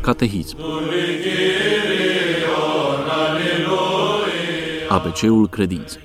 [0.00, 0.56] Catehism.
[4.88, 6.02] ABC-ul credinței.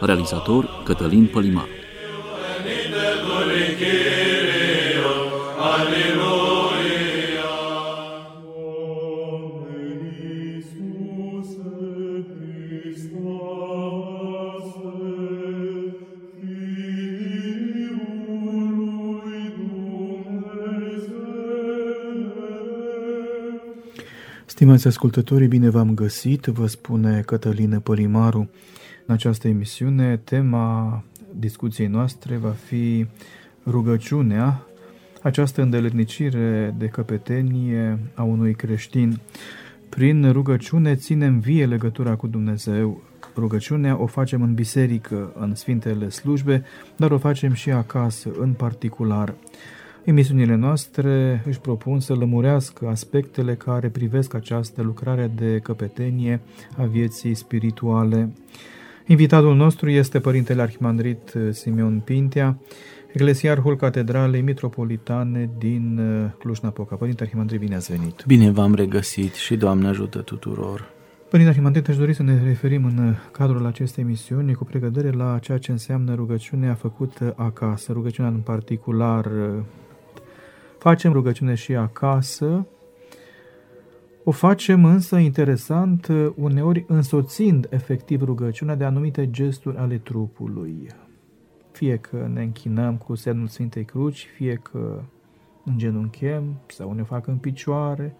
[0.00, 1.68] Realizator Cătălin Pălimar
[24.86, 28.50] Stimați ascultătorii, bine v-am găsit, vă spune Cătălină Pălimaru.
[29.06, 31.02] În această emisiune, tema
[31.38, 33.06] discuției noastre va fi
[33.66, 34.66] rugăciunea,
[35.22, 39.20] această îndeletnicire de căpetenie a unui creștin.
[39.88, 43.02] Prin rugăciune ținem vie legătura cu Dumnezeu.
[43.36, 46.64] Rugăciunea o facem în biserică, în sfintele slujbe,
[46.96, 49.34] dar o facem și acasă, în particular.
[50.06, 56.40] Emisiunile noastre își propun să lămurească aspectele care privesc această lucrare de căpetenie
[56.76, 58.30] a vieții spirituale.
[59.06, 62.58] Invitatul nostru este Părintele Arhimandrit Simeon Pintea,
[63.12, 66.00] Eclesiarhul Catedralei Mitropolitane din
[66.38, 66.96] Cluj-Napoca.
[66.96, 68.24] Părinte Arhimandrit, bine ați venit!
[68.26, 70.88] Bine v-am regăsit și Doamne ajută tuturor!
[71.30, 75.58] Părinte Arhimandrit, aș dori să ne referim în cadrul acestei emisiuni cu pregădere la ceea
[75.58, 79.30] ce înseamnă rugăciunea făcută acasă, rugăciunea în particular
[80.86, 82.66] Facem rugăciune și acasă,
[84.24, 90.86] o facem însă interesant uneori însoțind efectiv rugăciunea de anumite gesturi ale trupului.
[91.72, 95.02] Fie că ne închinăm cu semnul Sfintei Cruci, fie că
[95.64, 98.16] îngenunchem sau ne fac în picioare,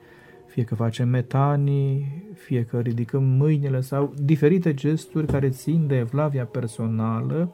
[0.47, 6.45] fie că facem metanii, fie că ridicăm mâinile sau diferite gesturi care țin de evlavia
[6.45, 7.53] personală,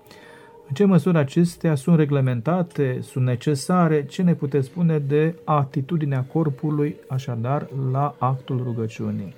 [0.73, 4.07] în ce măsură acestea sunt reglementate, sunt necesare?
[4.07, 9.35] Ce ne puteți spune de atitudinea corpului, așadar, la actul rugăciunii?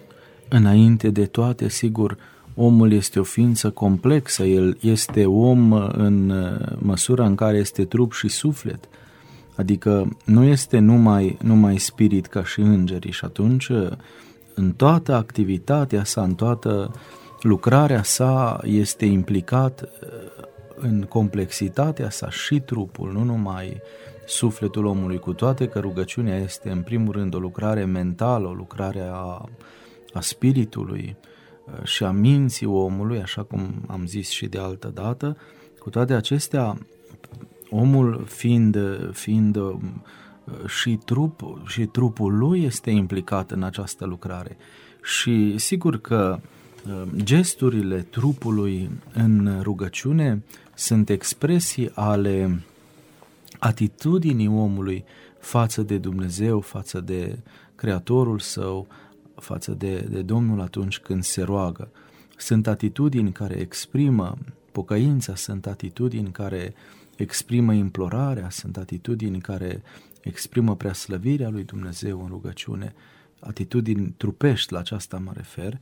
[0.49, 2.17] Înainte de toate, sigur,
[2.55, 6.33] omul este o ființă complexă, el este om în
[6.79, 8.89] măsura în care este trup și suflet,
[9.57, 13.71] adică nu este numai, numai spirit ca și îngerii și atunci
[14.55, 16.91] în toată activitatea sa, în toată
[17.41, 19.89] lucrarea sa este implicat
[20.77, 23.81] în complexitatea sa și trupul, nu numai
[24.27, 29.09] sufletul omului, cu toate că rugăciunea este în primul rând o lucrare mentală, o lucrare
[29.13, 29.49] a,
[30.13, 31.17] a spiritului
[31.67, 35.37] uh, și a minții omului, așa cum am zis și de altă dată,
[35.79, 36.79] cu toate acestea,
[37.71, 38.79] omul fiind,
[39.13, 39.75] fiind uh,
[40.67, 44.57] și, trup, și trupul lui este implicat în această lucrare.
[45.03, 46.39] Și sigur că
[46.87, 50.43] uh, gesturile trupului în rugăciune
[50.77, 52.63] sunt expresii ale
[53.59, 55.05] atitudinii omului
[55.41, 57.39] față de Dumnezeu, față de
[57.75, 58.87] Creatorul său,
[59.35, 61.89] față de, de Domnul atunci când se roagă.
[62.37, 64.37] Sunt atitudini care exprimă
[64.73, 66.75] pocăința, sunt atitudini care
[67.17, 69.83] exprimă implorarea, sunt atitudini care
[70.21, 72.95] exprimă preaslăvirea lui Dumnezeu în rugăciune,
[73.41, 75.79] atitudini trupești, la aceasta mă refer,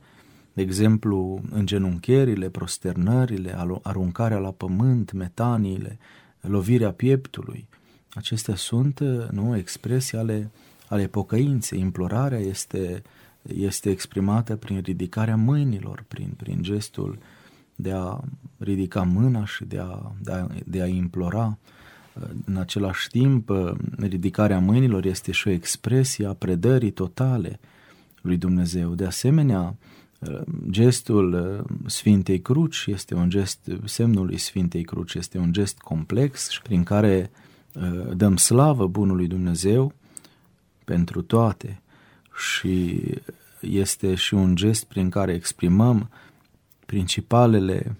[0.53, 5.97] de exemplu, îngenuncherile, prosternările, aruncarea la pământ, metaniile,
[6.41, 7.67] lovirea pieptului.
[8.13, 8.99] Acestea sunt
[9.31, 10.51] nu, expresii ale,
[10.87, 11.79] ale pocăinței.
[11.79, 13.01] Implorarea este,
[13.41, 17.17] este exprimată prin ridicarea mâinilor, prin, prin gestul
[17.75, 18.19] de a
[18.57, 21.57] ridica mâna și de a, de a, de a implora.
[22.45, 23.51] În același timp,
[23.97, 27.59] ridicarea mâinilor este și o expresie a predării totale
[28.21, 28.95] lui Dumnezeu.
[28.95, 29.75] De asemenea,
[30.69, 36.59] gestul uh, Sfintei Cruci este un gest, semnul lui Sfintei Cruci este un gest complex
[36.63, 37.31] prin care
[37.73, 39.93] uh, dăm slavă bunului Dumnezeu
[40.85, 41.81] pentru toate
[42.35, 43.03] și
[43.59, 46.09] este și un gest prin care exprimăm
[46.85, 47.97] principalele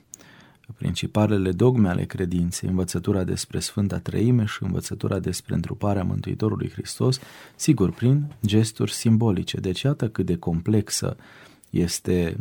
[0.77, 7.19] principalele dogme ale credinței, învățătura despre Sfânta Treime și învățătura despre întruparea Mântuitorului Hristos,
[7.55, 9.59] sigur, prin gesturi simbolice.
[9.59, 11.23] Deci iată cât de complexă uh,
[11.73, 12.37] este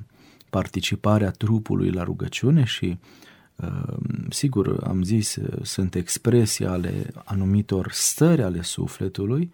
[0.50, 2.98] participarea trupului la rugăciune și
[3.56, 3.96] uh,
[4.30, 9.52] sigur, am zis, sunt expresii ale anumitor stări ale sufletului,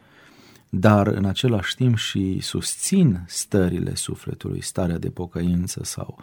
[0.69, 6.19] dar în același timp și susțin stările sufletului, starea de pocăință sau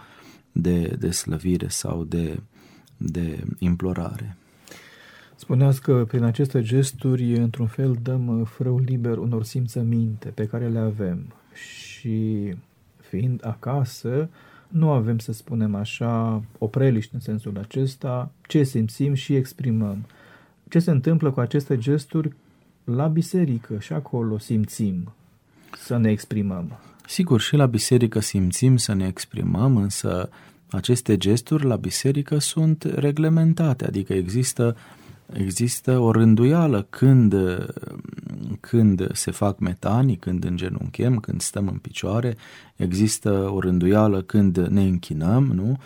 [0.51, 2.39] de, de slăvire sau de,
[2.97, 4.37] de implorare.
[5.35, 10.79] Spuneați că prin aceste gesturi, într-un fel, dăm frâu liber unor simțăminte pe care le
[10.79, 12.53] avem și
[13.15, 14.29] fiind acasă,
[14.67, 20.05] nu avem, să spunem așa, o preliște în sensul acesta, ce simțim și exprimăm.
[20.69, 22.33] ce se întâmplă cu aceste gesturi
[22.83, 25.13] la biserică și acolo simțim
[25.77, 26.79] să ne exprimăm.
[27.07, 30.29] Sigur, și la biserică simțim să ne exprimăm, însă
[30.69, 34.75] aceste gesturi la biserică sunt reglementate, adică există,
[35.33, 37.33] există o rânduială când,
[38.59, 42.37] când se fac metanii, când îngenunchem, când stăm în picioare,
[42.75, 45.77] există o rânduială când ne închinăm, nu?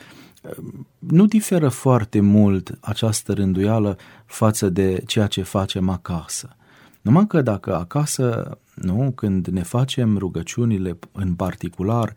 [1.00, 6.56] Nu diferă foarte mult această rânduială față de ceea ce facem acasă.
[7.02, 12.14] Numai că dacă acasă, nu, când ne facem rugăciunile în particular,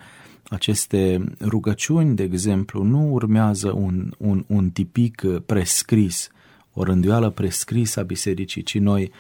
[0.48, 6.30] aceste rugăciuni, de exemplu, nu urmează un, un, un tipic prescris,
[6.72, 9.12] o rânduială prescrisă a bisericii, ci noi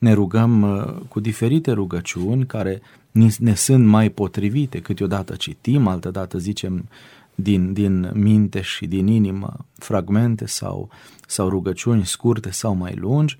[0.00, 2.82] ne rugăm uh, cu diferite rugăciuni care
[3.38, 4.80] ne sunt mai potrivite.
[4.80, 6.88] Câteodată citim, altădată zicem
[7.34, 10.90] din, din minte și din inimă fragmente sau,
[11.26, 13.36] sau rugăciuni scurte sau mai lungi,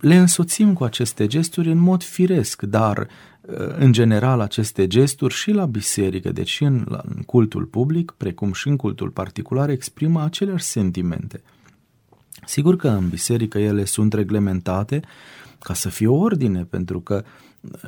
[0.00, 5.50] le însoțim cu aceste gesturi în mod firesc, dar uh, în general aceste gesturi și
[5.50, 10.64] la biserică, deci și în, în cultul public, precum și în cultul particular, exprimă aceleași
[10.64, 11.42] sentimente.
[12.44, 15.02] Sigur că în biserică ele sunt reglementate
[15.58, 17.24] ca să fie ordine, pentru că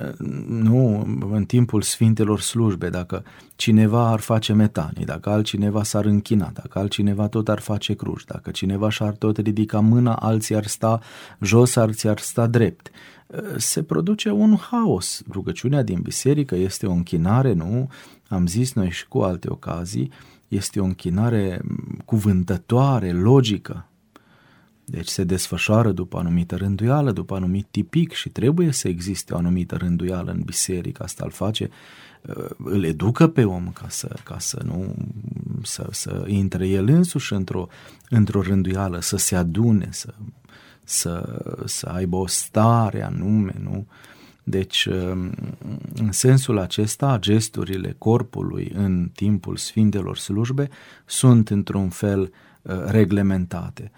[0.00, 0.18] uh,
[0.48, 3.22] nu în timpul Sfintelor slujbe, dacă
[3.56, 8.50] cineva ar face metanii, dacă altcineva s-ar închina, dacă altcineva tot ar face cruci, dacă
[8.50, 11.00] cineva și-ar tot ridica mâna, alții ar sta
[11.40, 12.90] jos, alții ar sta drept.
[13.56, 15.22] Se produce un haos.
[15.30, 17.88] Rugăciunea din biserică este o închinare, nu?
[18.28, 20.10] Am zis noi și cu alte ocazii,
[20.48, 21.60] este o închinare
[22.04, 23.88] cuvântătoare, logică,
[24.90, 29.76] deci se desfășoară după anumită rânduială, după anumit tipic și trebuie să existe o anumită
[29.76, 31.02] rânduială în biserică.
[31.02, 31.70] Asta îl face,
[32.23, 34.94] uh, îl educă pe om ca să, ca să nu
[35.62, 37.69] să, să intre el însuși într-o,
[38.08, 40.14] într-o rânduială, să se adune, să,
[40.85, 43.87] să, să aibă o stare anume, nu?
[44.43, 45.31] Deci, uh,
[45.94, 50.69] în sensul acesta, gesturile corpului în timpul Sfintelor slujbe
[51.06, 52.20] sunt într-un fel
[52.62, 53.90] uh, reglementate.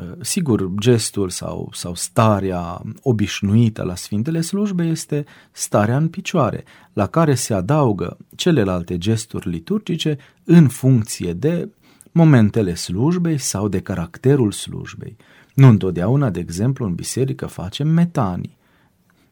[0.00, 7.06] Uh, sigur, gestul sau, sau starea obișnuită la Sfintele Slujbe este starea în picioare, la
[7.06, 11.68] care se adaugă celelalte gesturi liturgice în funcție de
[12.12, 15.16] momentele slujbei sau de caracterul slujbei.
[15.54, 18.56] Nu întotdeauna, de exemplu, în biserică facem metanii.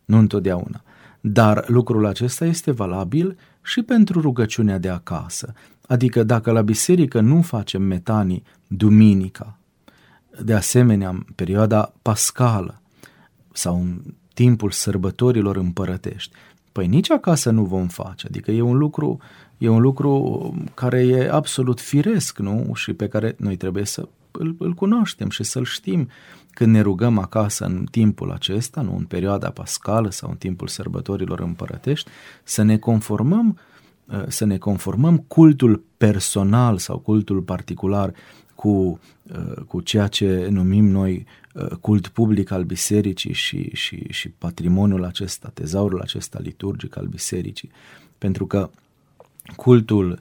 [0.04, 0.82] Nu întotdeauna.
[1.20, 5.52] Dar lucrul acesta este valabil și pentru rugăciunea de acasă.
[5.86, 9.58] Adică dacă la biserică nu facem metanii duminica
[10.42, 12.80] de asemenea în perioada pascală
[13.52, 14.00] sau în
[14.34, 16.34] timpul sărbătorilor împărătești.
[16.72, 19.18] Păi nici acasă nu vom face, adică e un lucru,
[19.58, 22.70] e un lucru care e absolut firesc, nu?
[22.74, 26.08] Și pe care noi trebuie să îl, îl cunoaștem și să-l știm
[26.50, 31.40] când ne rugăm acasă în timpul acesta, nu în perioada pascală sau în timpul sărbătorilor
[31.40, 32.10] împărătești,
[32.44, 33.58] să ne conformăm
[34.28, 38.12] să ne conformăm cultul personal sau cultul particular
[38.56, 44.28] cu, uh, cu ceea ce numim noi uh, cult public al bisericii și, și, și
[44.28, 47.70] patrimoniul acesta, tezaurul acesta liturgic al bisericii.
[48.18, 48.70] Pentru că
[49.56, 50.20] cultul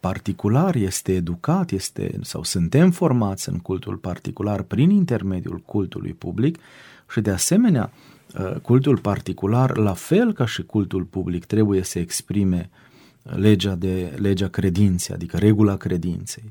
[0.00, 6.58] particular este educat, este, sau suntem formați în cultul particular prin intermediul cultului public
[7.10, 7.92] și de asemenea
[8.38, 12.70] uh, cultul particular, la fel ca și cultul public, trebuie să exprime
[13.22, 16.50] legea, de, legea credinței, adică regula credinței.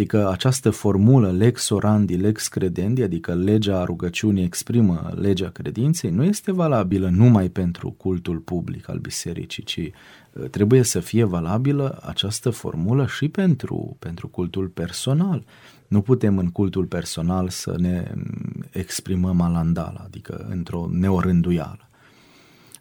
[0.00, 6.52] Adică această formulă lex orandi, lex credendi, adică legea rugăciunii exprimă legea credinței, nu este
[6.52, 13.06] valabilă numai pentru cultul public al bisericii, ci uh, trebuie să fie valabilă această formulă
[13.06, 15.44] și pentru, pentru cultul personal.
[15.88, 21.88] Nu putem în cultul personal să ne mm, exprimăm alandala, adică într-o neorânduială.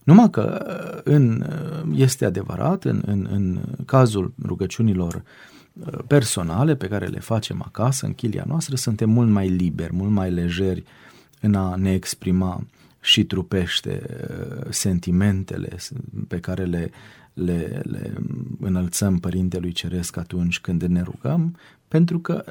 [0.04, 5.22] Numai că uh, în, uh, este adevărat, în, în, în cazul rugăciunilor uh,
[6.08, 10.32] personale pe care le facem acasă, în chilia noastră, suntem mult mai liberi, mult mai
[10.32, 10.84] lejeri
[11.42, 12.66] în a ne exprima
[13.02, 15.78] și trupește uh, sentimentele
[16.28, 16.92] pe care le,
[17.34, 18.14] le, le
[18.60, 21.58] înălțăm Părintelui Ceresc atunci când ne rugăm,
[21.88, 22.44] pentru că,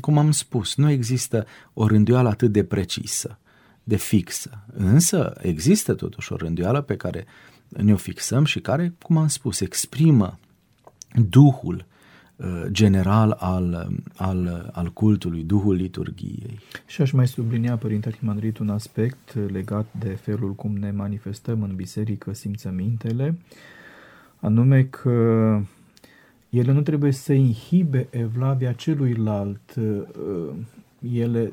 [0.00, 3.38] cum am spus, nu există o rânduială atât de precisă,
[3.84, 7.26] de fixă, însă există totuși o rânduială pe care
[7.68, 10.38] ne-o fixăm și care, cum am spus, exprimă
[11.28, 11.89] Duhul Uh,
[12.70, 16.58] general al, al, al cultului, Duhul liturgiei.
[16.86, 21.74] Și aș mai sublinia, Părinte Arhimandrit, un aspect legat de felul cum ne manifestăm în
[21.74, 23.38] biserică simțămintele,
[24.40, 25.60] anume că
[26.50, 30.52] ele nu trebuie să inhibe evlavia celuilalt, uh,
[31.12, 31.52] ele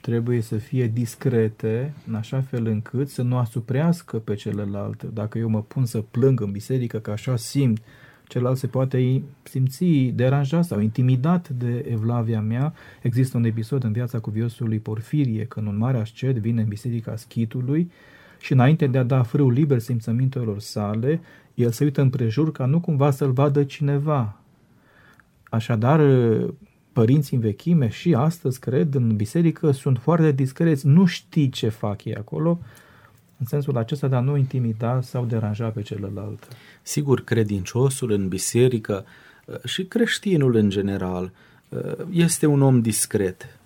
[0.00, 5.02] trebuie să fie discrete, în așa fel încât să nu asuprească pe celălalt.
[5.02, 7.82] Dacă eu mă pun să plâng în biserică, că așa simt,
[8.28, 12.74] celălalt se poate simți deranjat sau intimidat de evlavia mea.
[13.02, 17.90] Există un episod în viața cuviosului Porfirie, când un mare ascet vine în biserica schitului
[18.40, 21.20] și înainte de a da frâu liber simțămintelor sale,
[21.54, 24.36] el se uită împrejur ca nu cumva să-l vadă cineva.
[25.50, 26.00] Așadar,
[26.92, 32.04] părinții în vechime și astăzi, cred, în biserică sunt foarte discreți, nu știi ce fac
[32.04, 32.58] ei acolo,
[33.38, 36.48] în sensul acesta de a nu intimida sau deranja pe celălalt.
[36.86, 39.04] Sigur, credinciosul în biserică
[39.44, 41.30] uh, și creștinul în general
[41.68, 43.58] uh, este un om discret.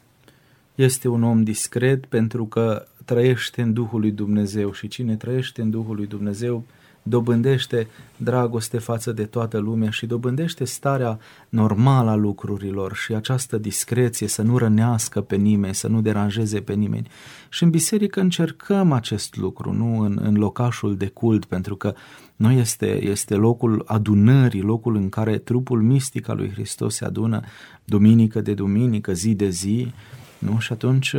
[0.74, 5.70] Este un om discret pentru că trăiește în Duhul lui Dumnezeu și cine trăiește în
[5.70, 6.64] Duhul lui Dumnezeu
[7.08, 7.86] dobândește
[8.16, 14.42] dragoste față de toată lumea și dobândește starea normală a lucrurilor și această discreție să
[14.42, 17.08] nu rănească pe nimeni, să nu deranjeze pe nimeni.
[17.48, 21.94] Și în biserică încercăm acest lucru, nu în, în locașul de cult, pentru că
[22.36, 27.40] nu este, este locul adunării, locul în care trupul mistic al lui Hristos se adună
[27.84, 29.92] duminică de duminică, zi de zi,
[30.38, 30.58] nu?
[30.58, 31.14] Și atunci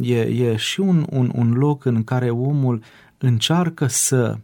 [0.00, 2.82] e, e și un, un, un loc în care omul
[3.18, 4.38] încearcă să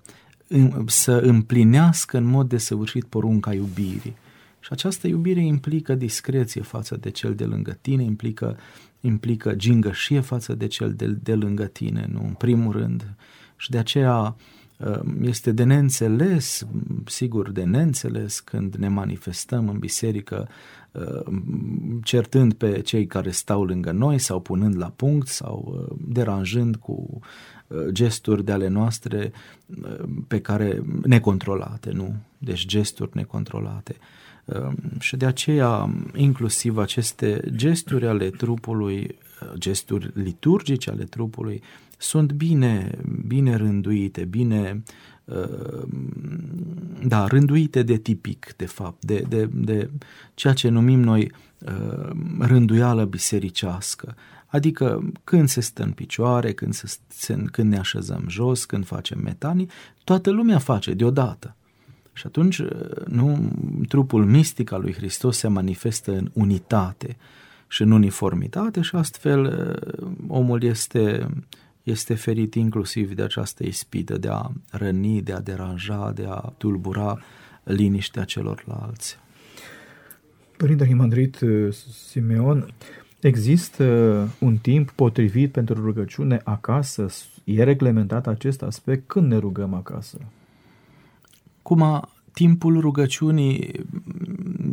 [0.86, 4.16] să împlinească în mod desăvârșit porunca iubirii.
[4.60, 8.56] Și această iubire implică discreție față de cel de lângă tine, implică,
[9.00, 13.14] implică gingășie față de cel de, de lângă tine, nu în primul rând.
[13.56, 14.34] Și de aceea um,
[15.22, 16.66] este de neînțeles,
[17.04, 20.48] sigur de neînțeles când ne manifestăm în biserică
[20.92, 26.76] um, certând pe cei care stau lângă noi sau punând la punct sau uh, deranjând
[26.76, 27.20] cu
[27.72, 29.32] Uh, gesturi de ale noastre
[29.82, 32.14] uh, pe care necontrolate, nu?
[32.38, 33.96] Deci gesturi necontrolate.
[34.44, 39.00] Um, și de aceea, inclusiv aceste gesturi ale trupului,
[39.42, 41.62] uh, gesturi liturgice ale trupului,
[42.02, 44.82] sunt bine, bine rânduite, bine
[47.06, 49.90] da, rânduite de tipic, de fapt, de, de, de
[50.34, 51.32] ceea ce numim noi
[52.38, 54.14] rânduială bisericească.
[54.46, 56.74] Adică când se stă în picioare, când,
[57.08, 59.68] se, când ne așezăm jos, când facem metanii,
[60.04, 61.56] toată lumea face deodată.
[62.12, 62.62] Și atunci,
[63.06, 63.52] nu,
[63.88, 67.16] trupul mistic al lui Hristos se manifestă în unitate
[67.68, 69.74] și în uniformitate și astfel
[70.26, 71.28] omul este,
[71.82, 77.18] este ferit inclusiv de această ispită de a răni, de a deranja, de a tulbura
[77.64, 79.18] liniștea celorlalți.
[80.56, 81.38] Părinte Himandrit
[82.08, 82.74] Simeon,
[83.22, 83.84] Există
[84.38, 87.06] un timp potrivit pentru rugăciune acasă?
[87.44, 90.18] E reglementat acest aspect când ne rugăm acasă?
[91.62, 93.70] Cum timpul rugăciunii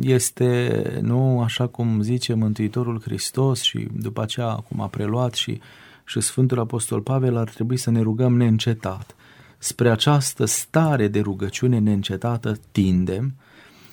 [0.00, 5.60] este, nu așa cum zice Mântuitorul Hristos și după aceea cum a preluat și,
[6.10, 9.14] și Sfântul Apostol Pavel, ar trebui să ne rugăm neîncetat.
[9.58, 13.34] Spre această stare de rugăciune neîncetată tindem,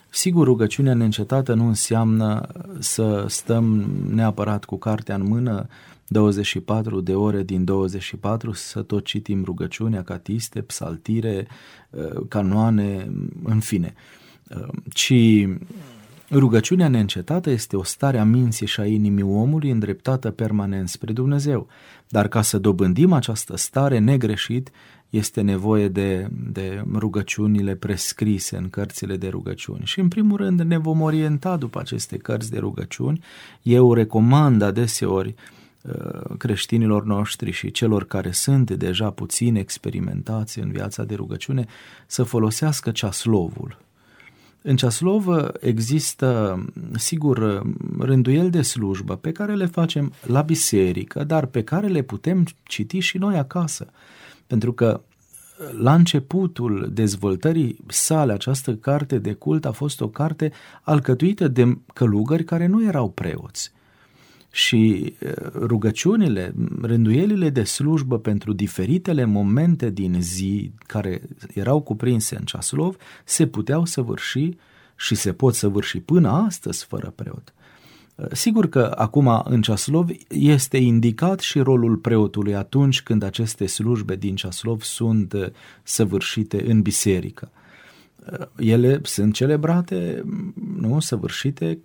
[0.10, 2.48] Sigur, rugăciunea neîncetată nu înseamnă
[2.80, 5.68] să stăm neapărat cu cartea în mână
[6.08, 11.48] 24 de ore din 24 să tot citim rugăciunea, catiste, psaltire,
[11.90, 13.12] uh, canoane,
[13.44, 13.94] în fine.
[14.50, 15.14] Uh, ci
[16.32, 21.68] rugăciunea neîncetată este o stare a minții și a inimii omului îndreptată permanent spre Dumnezeu.
[22.08, 24.72] Dar ca să dobândim această stare negreșit,
[25.10, 29.82] este nevoie de, de rugăciunile prescrise în cărțile de rugăciuni.
[29.86, 33.24] Și în primul rând ne vom orienta după aceste cărți de rugăciuni.
[33.62, 35.36] Eu recomand adeseori
[35.82, 41.66] uh, creștinilor noștri și celor care sunt deja puțin experimentați în viața de rugăciune
[42.06, 43.87] să folosească ceaslovul.
[44.70, 46.60] În ceaslovă există,
[46.96, 47.64] sigur,
[48.00, 53.00] rânduieli de slujbă pe care le facem la biserică, dar pe care le putem citi
[53.00, 53.88] și noi acasă.
[54.48, 55.02] Pentru că
[55.78, 62.44] la începutul dezvoltării sale, această carte de cult a fost o carte alcătuită de călugări
[62.44, 63.72] care nu erau preoți.
[64.58, 65.14] Și
[65.54, 71.22] rugăciunile, rânduielile de slujbă pentru diferitele momente din zi care
[71.54, 72.96] erau cuprinse în ceaslov
[73.26, 74.50] se puteau săvârși
[74.96, 77.54] și se pot săvârși până astăzi fără preot.
[78.32, 84.36] Sigur că acum în Ceaslov este indicat și rolul preotului atunci când aceste slujbe din
[84.36, 85.46] Ceaslov sunt uh,
[85.84, 87.52] săvârșite în biserică.
[88.32, 90.24] Uh, ele sunt celebrate,
[90.80, 91.80] nu, săvârșite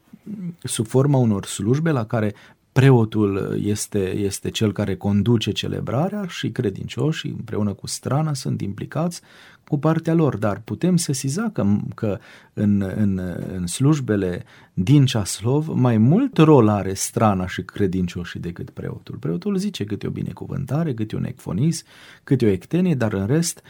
[0.62, 2.35] sub forma unor slujbe la care
[2.73, 9.21] preotul este, este cel care conduce celebrarea și credincioșii împreună cu strana sunt implicați
[9.69, 12.19] cu partea lor, dar putem sesiza că, că
[12.52, 13.21] în, în,
[13.52, 19.17] în slujbele din Ceaslov mai mult rol are strana și credincioșii decât preotul.
[19.17, 21.83] Preotul zice câte o binecuvântare, câte un ecfonis,
[22.25, 23.62] câte o ectenie, dar în rest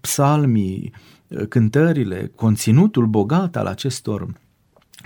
[0.00, 0.92] psalmii,
[1.48, 4.26] cântările, conținutul bogat al acestor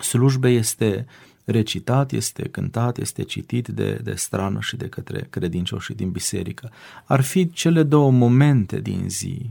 [0.00, 1.06] slujbe este
[1.44, 6.70] recitat, este cântat, este citit de, de strană și de către credincioșii din biserică.
[7.04, 9.50] Ar fi cele două momente din zi,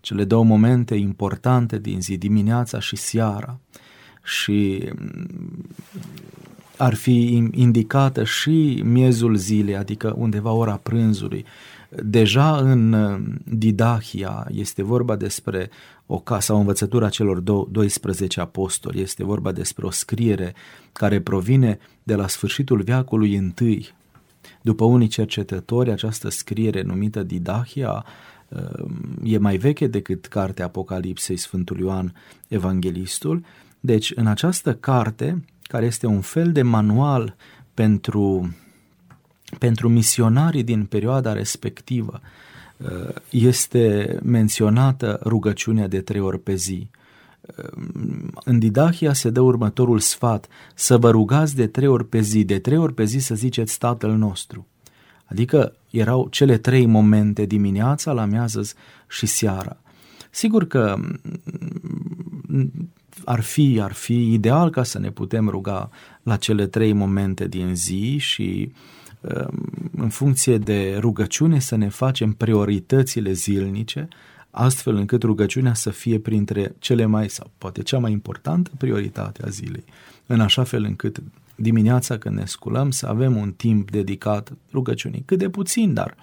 [0.00, 3.58] cele două momente importante din zi, dimineața și seara.
[4.22, 5.66] Și mm,
[6.76, 11.44] ar fi indicată și miezul zilei, adică undeva ora prânzului.
[12.02, 15.70] Deja în mm, Didahia este vorba despre
[16.06, 20.54] o casă, o învățătură a celor 12 apostoli, este vorba despre o scriere
[20.92, 23.94] care provine de la sfârșitul veacului întâi.
[24.62, 28.04] După unii cercetători, această scriere numită Didahia
[28.48, 32.14] mm, e mai veche decât cartea Apocalipsei Sfântului Ioan
[32.48, 33.44] Evanghelistul.
[33.80, 37.36] Deci, în această carte, care este un fel de manual
[37.74, 38.54] pentru,
[39.58, 42.20] pentru misionarii din perioada respectivă,
[42.76, 46.88] uh, este menționată rugăciunea de trei ori pe zi.
[47.40, 47.64] Uh,
[48.44, 52.58] în Didahia se dă următorul sfat, să vă rugați de trei ori pe zi, de
[52.58, 54.66] trei ori pe zi să ziceți Tatăl nostru.
[55.24, 58.62] Adică erau cele trei momente, dimineața, la miază
[59.08, 59.76] și seara.
[60.30, 60.96] Sigur că
[63.24, 65.90] ar fi, ar fi ideal ca să ne putem ruga
[66.22, 68.80] la cele trei momente din zi și um,
[69.96, 74.08] în funcție de rugăciune să ne facem prioritățile zilnice,
[74.50, 79.48] astfel încât rugăciunea să fie printre cele mai, sau poate cea mai importantă prioritate a
[79.48, 79.84] zilei,
[80.26, 81.22] în așa fel încât
[81.56, 86.16] dimineața când ne sculăm să avem un timp dedicat rugăciunii, cât de puțin, dar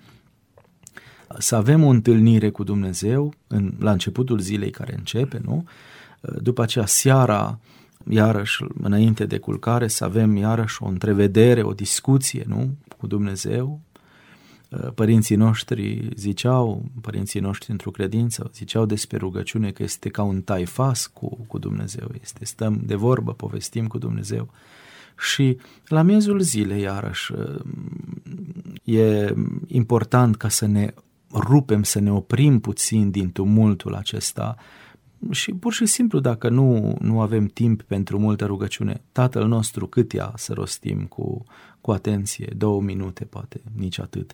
[1.37, 5.65] să avem o întâlnire cu Dumnezeu în, la începutul zilei care începe, nu?
[6.41, 7.59] după aceea seara,
[8.09, 12.69] iarăși înainte de culcare, să avem iarăși o întrevedere, o discuție nu?
[13.01, 13.81] Cu Dumnezeu.
[14.95, 21.07] Părinții noștri ziceau, părinții noștri într-o credință, ziceau despre rugăciune că este ca un taifas
[21.07, 24.49] cu, cu Dumnezeu, este stăm de vorbă, povestim cu Dumnezeu.
[25.17, 27.33] Și la miezul zilei, iarăși,
[28.83, 29.33] e
[29.67, 30.93] important ca să ne
[31.33, 34.55] rupem, să ne oprim puțin din tumultul acesta
[35.29, 40.13] și pur și simplu dacă nu, nu avem timp pentru multă rugăciune, Tatăl nostru cât
[40.13, 41.43] ea să rostim cu,
[41.81, 44.33] cu atenție, două minute poate, nici atât.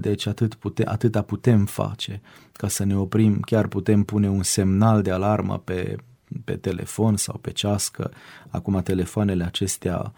[0.00, 2.20] Deci atât pute, atâta putem face
[2.52, 5.96] ca să ne oprim, chiar putem pune un semnal de alarmă pe,
[6.44, 8.10] pe telefon sau pe cească.
[8.48, 10.10] Acum telefoanele acestea uh,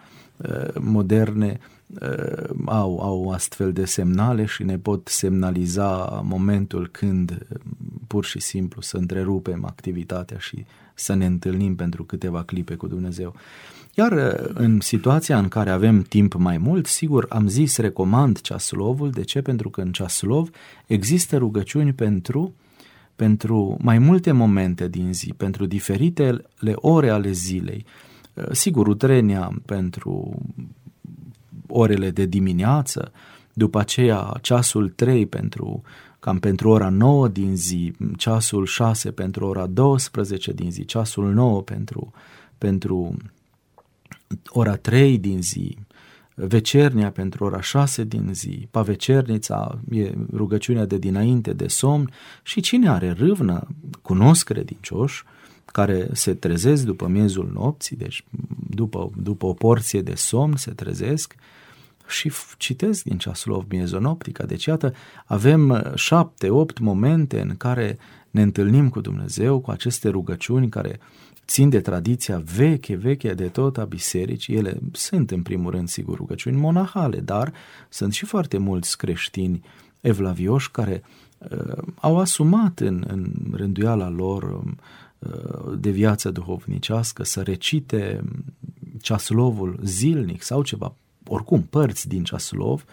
[0.81, 1.59] moderne
[2.03, 7.46] uh, au, au astfel de semnale și ne pot semnaliza momentul când
[8.07, 13.35] pur și simplu să întrerupem activitatea și să ne întâlnim pentru câteva clipe cu Dumnezeu.
[13.94, 19.11] Iar uh, în situația în care avem timp mai mult, sigur, am zis, recomand ceaslovul.
[19.11, 19.42] De ce?
[19.42, 20.51] Pentru că în ceaslov
[20.87, 22.55] există rugăciuni pentru,
[23.16, 27.85] pentru mai multe momente din zi, pentru diferitele ore ale zilei.
[28.38, 30.42] Uh, sigur, utrenia pentru
[31.66, 33.12] orele de dimineață,
[33.53, 35.83] după aceea ceasul 3 pentru
[36.20, 41.62] cam pentru ora 9 din zi, ceasul 6 pentru ora 12 din zi, ceasul 9
[41.62, 42.12] pentru,
[42.59, 43.16] pentru
[44.48, 45.79] ora 3 din zi,
[46.35, 52.11] vecernia pentru ora 6 din zi, pavecernița e rugăciunea de dinainte de somn
[52.42, 53.66] și cine are râvnă,
[54.03, 55.24] cunosc credincioși,
[55.79, 58.25] care se trezesc după miezul nopții, deci
[58.71, 61.35] după, după o porție de somn se trezesc
[62.09, 64.45] și citesc din ceasul miezonoptica.
[64.45, 67.99] Deci, iată, avem uh, șapte, opt momente în care
[68.31, 71.01] ne întâlnim cu Dumnezeu, cu aceste rugăciuni care
[71.47, 74.57] țin de tradiția veche, veche de tot a bisericii.
[74.57, 77.53] Ele sunt, în primul rând, sigur, rugăciuni monahale, dar
[77.88, 79.62] sunt și foarte mulți creștini
[80.01, 81.03] evlavioși care
[81.38, 84.73] uh, au asumat în, în rânduiala lor uh,
[85.79, 88.25] de viață duhovnicească să recite
[89.01, 90.95] ceaslovul zilnic sau ceva
[91.27, 92.85] oricum părți din ceaslov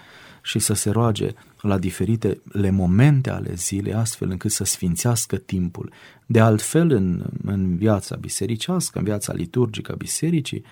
[0.42, 1.30] și să se roage
[1.62, 5.92] la diferitele momente ale zilei, astfel încât să sfințească timpul.
[6.26, 10.64] De altfel, în, în viața bisericească, în viața liturgică a bisericii,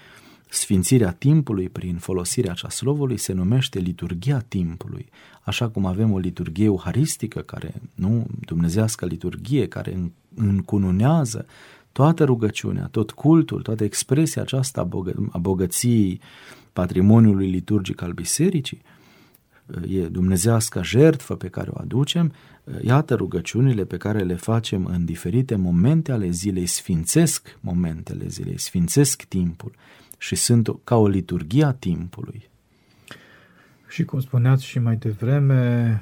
[0.53, 5.09] Sfințirea timpului prin folosirea ceaslovului se numește liturgia timpului,
[5.41, 11.45] așa cum avem o liturgie euharistică, care, nu, dumnezească liturgie, care încununează
[11.91, 16.19] toată rugăciunea, tot cultul, toată expresia aceasta a, bogă, a bogăției
[16.73, 18.81] patrimoniului liturgic al bisericii,
[19.89, 22.33] e dumnezească jertfă pe care o aducem,
[22.81, 29.23] iată rugăciunile pe care le facem în diferite momente ale zilei, sfințesc momentele zilei, sfințesc
[29.23, 29.71] timpul
[30.23, 32.49] și sunt ca o liturghie a timpului.
[33.87, 36.01] Și cum spuneați și mai devreme,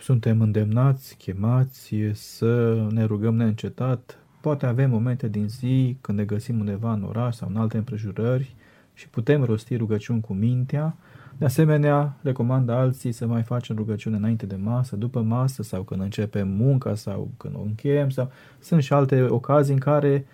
[0.00, 4.18] suntem îndemnați, chemați să ne rugăm neîncetat.
[4.40, 8.54] Poate avem momente din zi când ne găsim undeva în oraș sau în alte împrejurări
[8.94, 10.96] și putem rosti rugăciuni cu mintea.
[11.38, 16.00] De asemenea, recomandă alții să mai facem rugăciune înainte de masă, după masă sau când
[16.00, 20.26] începem munca sau când o încheiem sau sunt și alte ocazii în care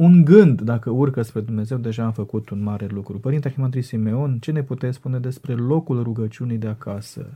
[0.00, 3.18] un gând, dacă urcă spre Dumnezeu, deja am făcut un mare lucru.
[3.18, 7.26] Părinte Arhimandrit Simeon, ce ne puteți spune despre locul rugăciunii de acasă?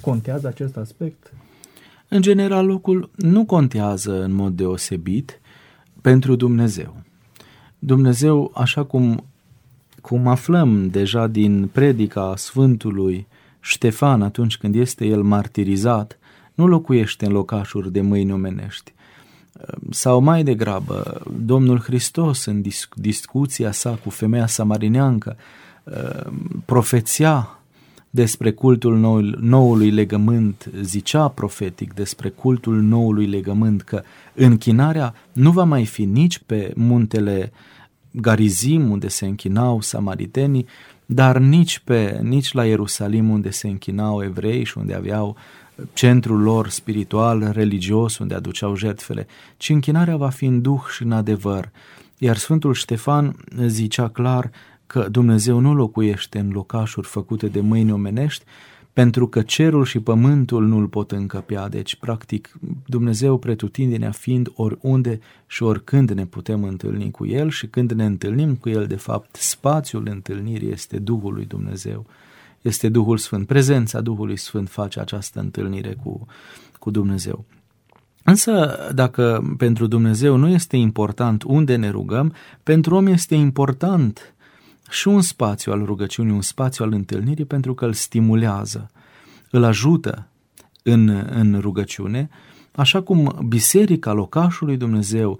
[0.00, 1.32] Contează acest aspect?
[2.08, 5.40] În general, locul nu contează în mod deosebit
[6.00, 6.96] pentru Dumnezeu.
[7.78, 9.24] Dumnezeu, așa cum,
[10.00, 13.26] cum aflăm deja din predica Sfântului
[13.60, 16.18] Ștefan atunci când este el martirizat,
[16.54, 18.92] nu locuiește în locașuri de mâini omenești,
[19.90, 25.36] sau mai degrabă, Domnul Hristos în discu- discuția sa cu femeia samarineancă
[26.64, 27.58] profeția
[28.10, 28.96] despre cultul
[29.40, 34.02] noului legământ, zicea profetic despre cultul noului legământ că
[34.34, 37.52] închinarea nu va mai fi nici pe muntele
[38.10, 40.66] Garizim unde se închinau samaritenii,
[41.06, 45.36] dar nici, pe, nici la Ierusalim unde se închinau evrei și unde aveau
[45.92, 51.12] centrul lor spiritual, religios, unde aduceau jertfele, ci închinarea va fi în duh și în
[51.12, 51.70] adevăr.
[52.18, 54.50] Iar Sfântul Ștefan zicea clar
[54.86, 58.44] că Dumnezeu nu locuiește în locașuri făcute de mâini omenești,
[58.92, 61.68] pentru că cerul și pământul nu-l pot încăpea.
[61.68, 62.52] Deci, practic,
[62.86, 68.54] Dumnezeu pretutindenea fiind oriunde și oricând ne putem întâlni cu El și când ne întâlnim
[68.54, 72.06] cu El, de fapt, spațiul întâlnirii este Duhul lui Dumnezeu
[72.62, 73.46] este Duhul Sfânt.
[73.46, 76.26] Prezența Duhului Sfânt face această întâlnire cu,
[76.78, 77.44] cu Dumnezeu.
[78.24, 84.34] Însă, dacă pentru Dumnezeu nu este important unde ne rugăm, pentru om este important
[84.90, 88.90] și un spațiu al rugăciunii, un spațiu al întâlnirii, pentru că îl stimulează,
[89.50, 90.26] îl ajută
[90.82, 92.28] în, în rugăciune,
[92.72, 95.38] așa cum biserica, locașului Dumnezeu,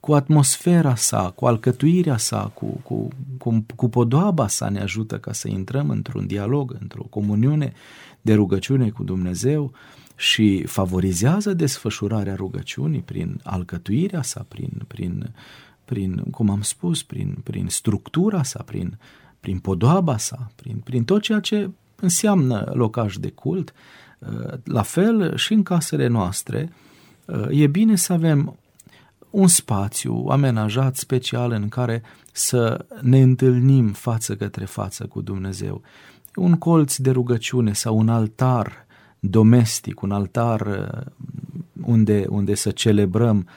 [0.00, 5.32] cu atmosfera sa, cu alcătuirea sa, cu, cu, cu, cu podoaba sa ne ajută ca
[5.32, 7.72] să intrăm într-un dialog, într-o comuniune
[8.20, 9.72] de rugăciune cu Dumnezeu
[10.16, 15.34] și favorizează desfășurarea rugăciunii prin alcătuirea sa, prin, prin,
[15.84, 18.98] prin cum am spus, prin, prin structura sa, prin,
[19.40, 23.72] prin podoaba sa, prin, prin tot ceea ce înseamnă locaș de cult.
[24.64, 26.72] La fel și în casele noastre,
[27.50, 28.56] e bine să avem
[29.32, 35.82] un spațiu amenajat special în care să ne întâlnim față către față cu Dumnezeu.
[36.34, 38.86] Un colț de rugăciune sau un altar
[39.20, 41.00] domestic, un altar uh,
[41.82, 43.48] unde, unde să celebrăm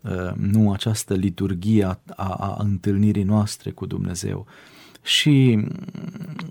[0.00, 4.46] uh, nu această liturghie a, a, a întâlnirii noastre cu Dumnezeu.
[5.02, 5.66] Și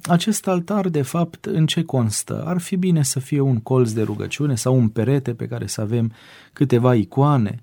[0.04, 2.44] acest altar, de fapt, în ce constă?
[2.46, 5.82] Ar fi bine să fie un colț de rugăciune sau un perete pe care să
[5.82, 6.12] avem
[6.54, 7.62] câteva icoane,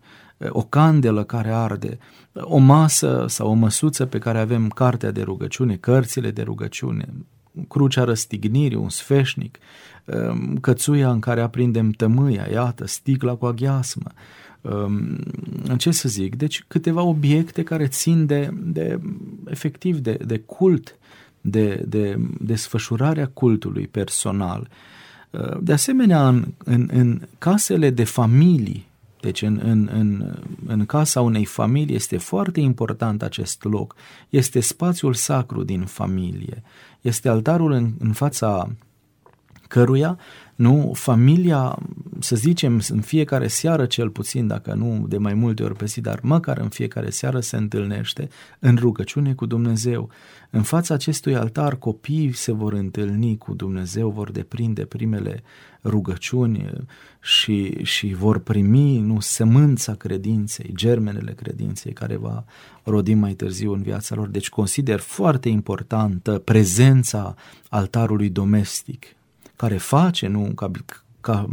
[0.48, 1.98] o candelă care arde,
[2.32, 7.08] o masă sau o măsuță pe care avem cartea de rugăciune, cărțile de rugăciune,
[7.68, 9.58] crucea răstignirii, un sfeșnic,
[10.04, 14.10] um, cățuia în care aprindem tămâia, iată, sticla cu aghiasmă,
[14.60, 15.18] um,
[15.76, 19.00] ce să zic, deci câteva obiecte care țin de, de
[19.46, 20.98] efectiv, de, de cult,
[21.40, 24.68] de, de desfășurarea cultului personal.
[25.30, 28.89] Uh, de asemenea, în, în, în casele de familii
[29.20, 30.34] deci în, în, în,
[30.66, 33.94] în casa unei familii este foarte important acest loc.
[34.28, 36.62] Este spațiul sacru din familie.
[37.00, 38.68] Este altarul în, în fața
[39.68, 40.18] căruia
[40.60, 41.78] nu familia,
[42.18, 46.00] să zicem, în fiecare seară cel puțin, dacă nu de mai multe ori pe zi,
[46.00, 50.08] dar măcar în fiecare seară se întâlnește în rugăciune cu Dumnezeu.
[50.50, 55.42] În fața acestui altar copiii se vor întâlni cu Dumnezeu, vor deprinde primele
[55.84, 56.70] rugăciuni
[57.20, 62.44] și, și vor primi nu semânța credinței, germenele credinței care va
[62.84, 64.28] rodi mai târziu în viața lor.
[64.28, 67.34] Deci consider foarte importantă prezența
[67.68, 69.06] altarului domestic
[69.60, 70.70] care face nu, ca,
[71.20, 71.48] ca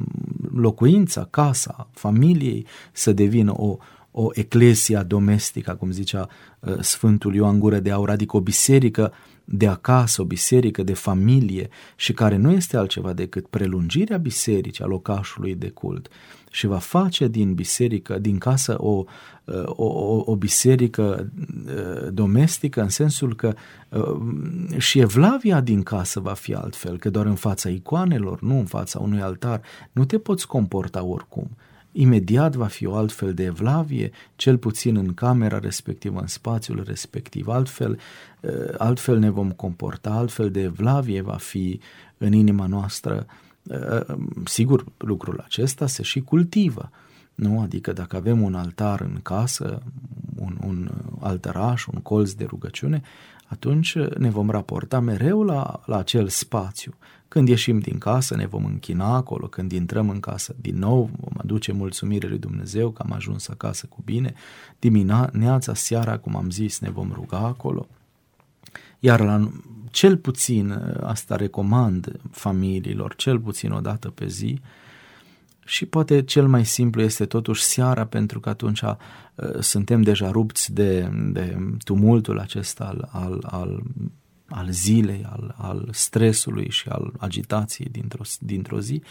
[0.54, 3.78] locuința, casa, familiei să devină o,
[4.12, 6.28] o eclesia domestică, cum zicea
[6.60, 11.70] uh, Sfântul Ioan Gură de Aur, adică o biserică de acasă, o biserică de familie
[11.96, 16.10] și care nu este altceva decât prelungirea bisericii, a locașului de cult
[16.58, 19.04] și va face din biserică, din casă o,
[19.66, 21.32] o, o, o biserică
[21.66, 23.54] uh, domestică în sensul că
[23.90, 28.66] uh, și evlavia din casă va fi altfel, că doar în fața icoanelor, nu în
[28.66, 31.50] fața unui altar, nu te poți comporta oricum
[31.92, 37.48] imediat va fi o altfel de evlavie, cel puțin în camera respectivă, în spațiul respectiv.
[37.48, 38.00] Altfel,
[38.40, 41.80] eh, altfel ne vom comporta, altfel de evlavie va fi
[42.18, 43.26] în inima noastră.
[43.28, 43.47] Eh,
[44.46, 46.90] sigur, lucrul acesta se și cultivă.
[47.36, 47.62] Nu?
[47.62, 49.82] Adică dacă avem un altar în casă,
[50.36, 53.02] un, un altăraș, un colț de rugăciune,
[53.46, 56.94] atunci ne vom raporta mereu la, la acel spațiu.
[57.28, 61.34] Când ieșim din casă ne vom închina acolo, când intrăm în casă din nou vom
[61.38, 64.34] aduce mulțumire lui Dumnezeu că am ajuns acasă cu bine,
[64.80, 67.88] dimineața, seara, cum am zis, ne vom ruga acolo.
[69.00, 69.50] Iar la
[69.92, 70.72] cel puțin,
[71.04, 74.62] asta recomand familiilor, cel puțin o dată pe zi,
[75.66, 78.96] și poate cel mai simplu este totuși seara, pentru că atunci uh,
[79.60, 83.84] suntem deja rupți de, de tumultul acesta al, al, al
[84.50, 89.02] al zilei, al, al stresului și al agitației dintr-o, dintr-o zi,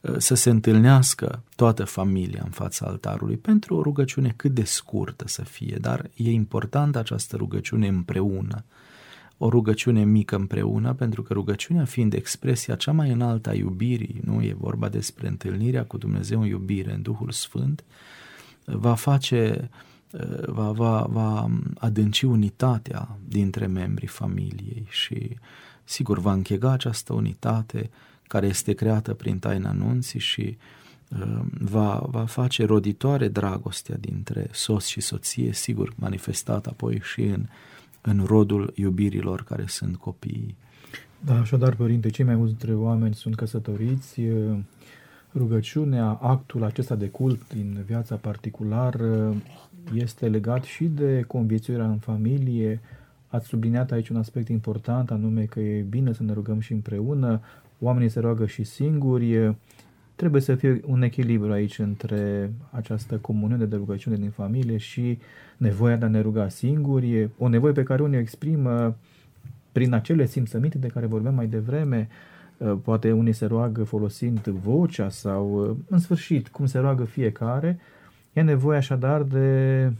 [0.00, 5.28] uh, să se întâlnească toată familia în fața altarului pentru o rugăciune cât de scurtă
[5.28, 8.64] să fie, dar e important această rugăciune împreună,
[9.44, 14.42] o rugăciune mică împreună, pentru că rugăciunea fiind expresia cea mai înaltă a iubirii, nu
[14.42, 17.84] e vorba despre întâlnirea cu Dumnezeu în iubire, în Duhul Sfânt,
[18.64, 25.36] va face uh, Uh, va, va, va adânci unitatea dintre membrii familiei și
[25.84, 27.90] sigur va închega această unitate
[28.22, 30.56] care este creată prin taina anunții și
[31.08, 37.46] uh, va, va face roditoare dragostea dintre soț și soție, sigur manifestat apoi și în,
[38.02, 40.56] în rodul iubirilor care sunt copiii.
[41.24, 44.58] Da, așadar, părinte, cei mai mulți dintre oameni sunt căsătoriți, uh,
[45.34, 49.34] rugăciunea, actul acesta de cult din viața particulară
[49.94, 52.80] este legat și de conviețuirea în familie.
[53.28, 57.40] Ați subliniat aici un aspect important, anume că e bine să ne rugăm și împreună,
[57.78, 59.56] oamenii se roagă și singuri,
[60.22, 65.18] trebuie să fie un echilibru aici între această comuniune de rugăciune din familie și
[65.56, 68.96] nevoia de a ne ruga singuri, o nevoie pe care unii o exprimă
[69.72, 72.08] prin acele simțăminte de care vorbeam mai devreme,
[72.82, 77.78] poate unii se roagă folosind vocea sau, în sfârșit, cum se roagă fiecare,
[78.32, 79.92] E nevoie așadar de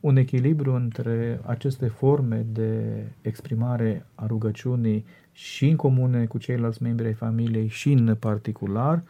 [0.00, 7.06] un echilibru între aceste forme de exprimare a rugăciunii și în comune cu ceilalți membri
[7.06, 9.02] ai familiei și în particular.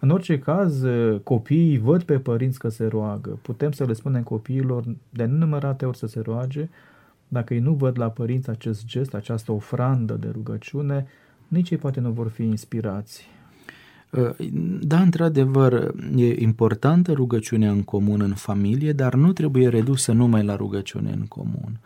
[0.00, 0.82] În orice caz,
[1.22, 3.38] copiii văd pe părinți că se roagă.
[3.42, 6.68] Putem să le spunem copiilor de nenumărate ori să se roage.
[7.28, 11.06] Dacă ei nu văd la părinți acest gest, această ofrandă de rugăciune,
[11.48, 13.28] nici ei poate nu vor fi inspirați.
[14.80, 20.56] Da, într-adevăr, e importantă rugăciunea în comun în familie, dar nu trebuie redusă numai la
[20.56, 21.80] rugăciune în comun.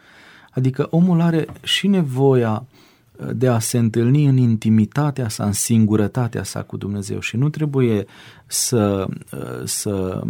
[0.50, 2.93] Adică omul are și nevoia uh,
[3.35, 7.20] de a se întâlni în intimitatea sa, în singurătatea sa cu Dumnezeu.
[7.20, 8.05] Și nu trebuie
[8.46, 10.22] să, uh, să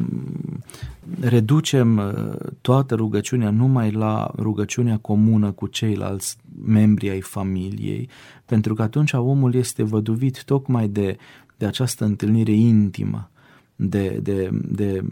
[1.21, 8.09] reducem uh, toată rugăciunea numai la rugăciunea comună cu ceilalți membri ai familiei,
[8.45, 11.17] pentru că atunci omul este văduvit tocmai de
[11.57, 13.31] de această întâlnire intimă,
[13.77, 15.11] de, de, de uh,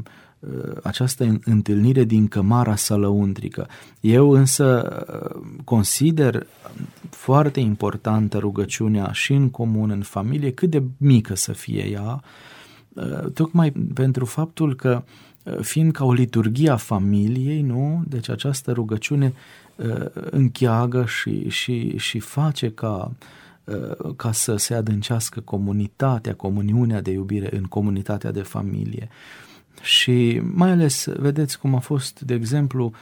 [0.82, 3.68] această întâlnire din cămara sălăuntrică.
[4.00, 4.96] Eu însă
[5.34, 6.46] uh, consider
[7.10, 12.22] foarte importantă rugăciunea și în comun, în familie, cât de mică să fie ea,
[12.88, 15.02] uh, tocmai pentru faptul că
[15.60, 18.02] fiind ca o liturghie a familiei, nu?
[18.08, 19.32] Deci această rugăciune
[20.30, 23.26] încheagă și, și, și face ca uh,
[23.64, 29.08] Uh, ca să se adâncească comunitatea, comuniunea de iubire în comunitatea de familie.
[29.80, 32.92] Și mai ales, vedeți cum a fost, de exemplu,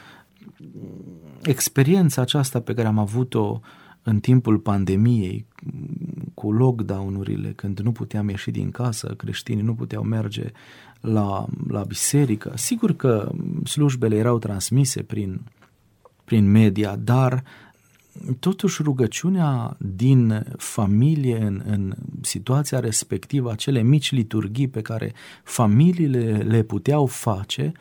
[1.41, 3.59] experiența aceasta pe care am avut-o
[4.03, 5.45] în timpul pandemiei,
[6.33, 10.51] cu lockdown-urile, când nu puteam ieși din casă, creștinii nu puteau merge
[11.01, 12.51] la, la biserică.
[12.55, 13.31] Sigur că
[13.63, 15.41] slujbele erau transmise prin,
[16.23, 17.43] prin media, dar
[18.39, 26.63] totuși rugăciunea din familie în, în situația respectivă, acele mici liturghii pe care familiile le
[26.63, 27.71] puteau face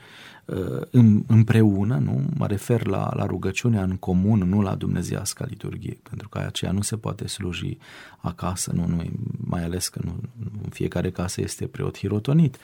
[0.45, 2.25] uh, împreună, nu?
[2.37, 6.83] mă refer la, la rugăciunea în comun, nu la dumnezeiasca liturghie, pentru că aceea nu
[6.83, 7.79] se poate sluji
[8.19, 9.03] acasă, nu, nu,
[9.45, 10.15] mai ales că nu,
[10.63, 12.57] în fiecare casă este preot hirotonit,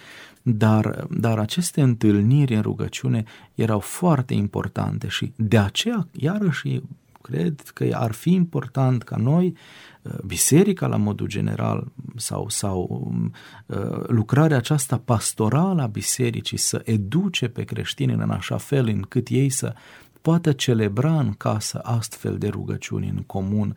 [0.42, 3.24] dar, dar aceste întâlniri în rugăciune
[3.54, 6.82] erau foarte importante și de aceea, iarăși,
[7.30, 9.56] Cred că ar fi important ca noi,
[10.02, 13.32] uh, biserica la modul general sau, sau um,
[13.66, 19.48] uh, lucrarea aceasta pastorală a bisericii să educe pe creștini în așa fel încât ei
[19.48, 19.74] să
[20.20, 23.76] poată celebra în casă astfel de rugăciuni în comun,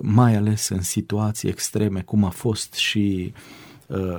[0.00, 3.71] mai ales în situații extreme, cum a fost și uh, Uh,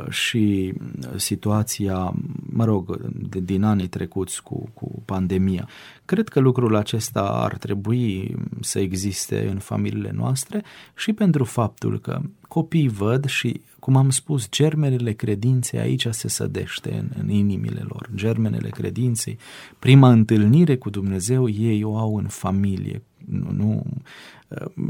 [0.10, 0.74] și
[1.16, 2.14] situația,
[2.50, 2.98] mă rog,
[3.30, 5.68] de, din anii trecuți cu, cu pandemia.
[6.06, 10.64] Cred că lucrul acesta ar trebui să existe în familiile noastre
[10.96, 16.94] și pentru faptul că copiii văd și, cum am spus, germenele credinței aici se sădește
[16.94, 18.10] în, în inimile lor.
[18.16, 19.38] Germenele credinței,
[19.80, 23.84] prima întâlnire cu Dumnezeu ei o au în familie, nu, nu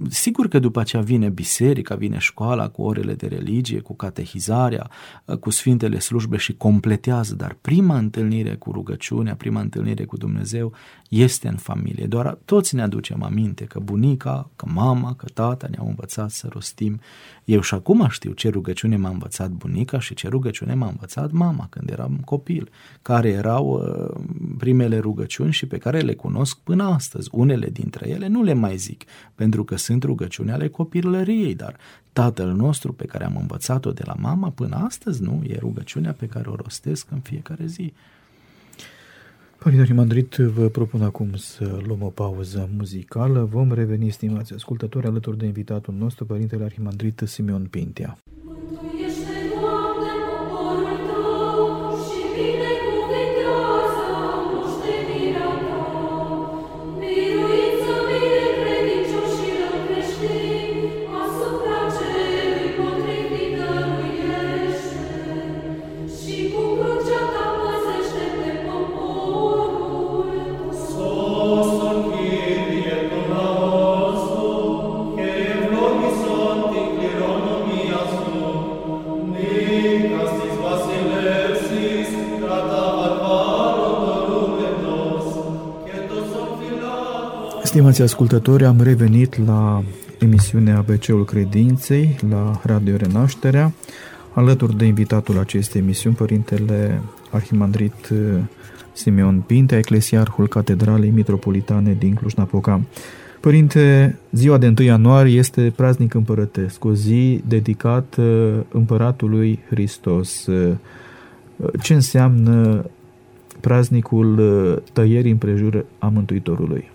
[0.09, 4.89] Sigur că după aceea vine biserica, vine școala cu orele de religie, cu catehizarea,
[5.39, 10.73] cu sfintele slujbe și completează, dar prima întâlnire cu rugăciunea, prima întâlnire cu Dumnezeu
[11.13, 12.05] este în familie.
[12.05, 16.99] Doar toți ne aducem aminte că bunica, că mama, că tata ne-au învățat să rostim.
[17.45, 21.67] Eu și acum știu ce rugăciune m-a învățat bunica și ce rugăciune m-a învățat mama
[21.69, 22.69] când eram copil,
[23.01, 24.21] care erau uh,
[24.57, 27.29] primele rugăciuni și pe care le cunosc până astăzi.
[27.31, 29.03] Unele dintre ele nu le mai zic,
[29.35, 31.75] pentru că sunt rugăciuni ale copilăriei, dar
[32.13, 36.25] Tatăl nostru pe care am învățat-o de la mama până astăzi, nu, e rugăciunea pe
[36.25, 37.93] care o rostesc în fiecare zi.
[39.63, 43.43] Părinte Arhimandrit, vă propun acum să luăm o pauză muzicală.
[43.43, 48.17] Vom reveni, stimați ascultători, alături de invitatul nostru, Părintele Arhimandrit Simeon Pintea.
[87.93, 89.83] Stimați ascultători, am revenit la
[90.19, 93.73] emisiunea ABC-ul Credinței la Radio Renașterea,
[94.33, 97.01] alături de invitatul acestei emisiuni, Părintele
[97.31, 98.17] Arhimandrit uh,
[98.93, 102.81] Simeon Pintea, Eclesiarhul Catedralei Mitropolitane din Cluj-Napoca.
[103.39, 110.45] Părinte, ziua de 1 ianuarie este praznic împărătesc, o zi dedicată împăratului Hristos.
[110.45, 110.73] Uh,
[111.81, 112.85] ce înseamnă
[113.59, 116.91] praznicul uh, tăierii împrejur a Mântuitorului?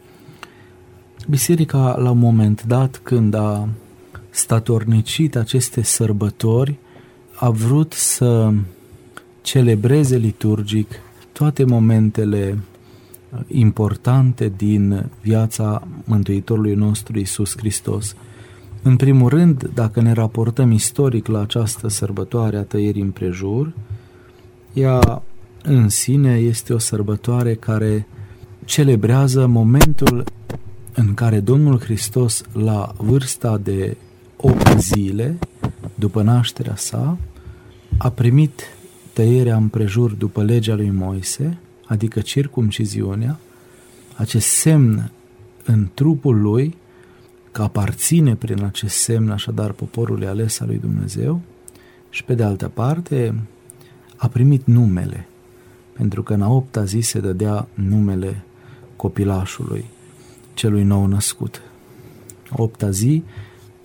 [1.31, 3.69] Biserica, la un moment dat, când a
[4.31, 6.79] statornicit aceste sărbători,
[7.35, 8.53] a vrut să
[9.43, 10.91] celebreze liturgic
[11.33, 12.59] toate momentele
[13.47, 18.15] importante din viața Mântuitorului nostru Isus Hristos.
[18.83, 23.73] În primul rând, dacă ne raportăm istoric la această sărbătoare a tăierii împrejur,
[24.73, 25.23] ea
[25.63, 28.07] în sine este o sărbătoare care
[28.65, 30.25] celebrează momentul
[30.99, 33.97] în care Domnul Hristos, la vârsta de
[34.37, 35.39] 8 zile,
[35.95, 37.19] după nașterea sa,
[37.99, 38.63] a primit
[39.13, 43.39] tăierea împrejur după legea lui Moise, adică circumciziunea,
[44.17, 45.11] acest semn
[45.65, 46.77] în trupul lui,
[47.53, 51.41] că aparține prin acest semn așadar poporului ales al lui Dumnezeu,
[52.11, 53.35] și pe de altă parte
[54.17, 55.29] a primit numele,
[55.93, 58.45] pentru că în a opta zi se dădea numele
[58.97, 59.85] copilașului
[60.59, 61.63] celui nou născut.
[62.51, 63.23] Opta zi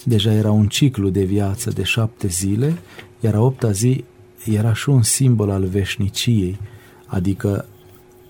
[0.03, 2.77] deja era un ciclu de viață de șapte zile,
[3.19, 4.03] iar a opta zi
[4.45, 6.59] era și un simbol al veșniciei,
[7.05, 7.65] adică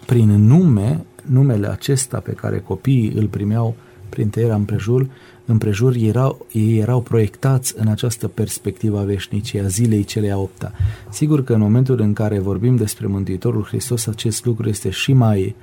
[0.05, 3.75] prin nume, numele acesta pe care copiii îl primeau
[4.09, 5.07] prin tăierea împrejur,
[5.45, 10.71] împrejur erau, ei erau proiectați în această perspectivă a veșniciei, a zilei celei a opta.
[11.09, 15.55] Sigur că în momentul în care vorbim despre Mântuitorul Hristos, acest lucru este și mai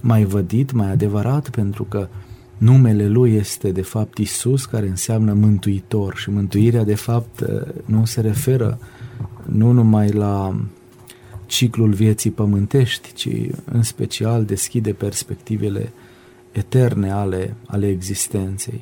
[0.00, 2.08] mai vădit, mai adevărat, pentru că
[2.58, 7.44] numele lui este de fapt Isus, care înseamnă mântuitor și mântuirea de fapt
[7.84, 8.78] nu se referă
[9.46, 10.60] nu numai la
[11.46, 13.28] ciclul vieții pământești, ci
[13.64, 15.92] în special deschide perspectivele
[16.52, 18.80] eterne ale, ale existenței.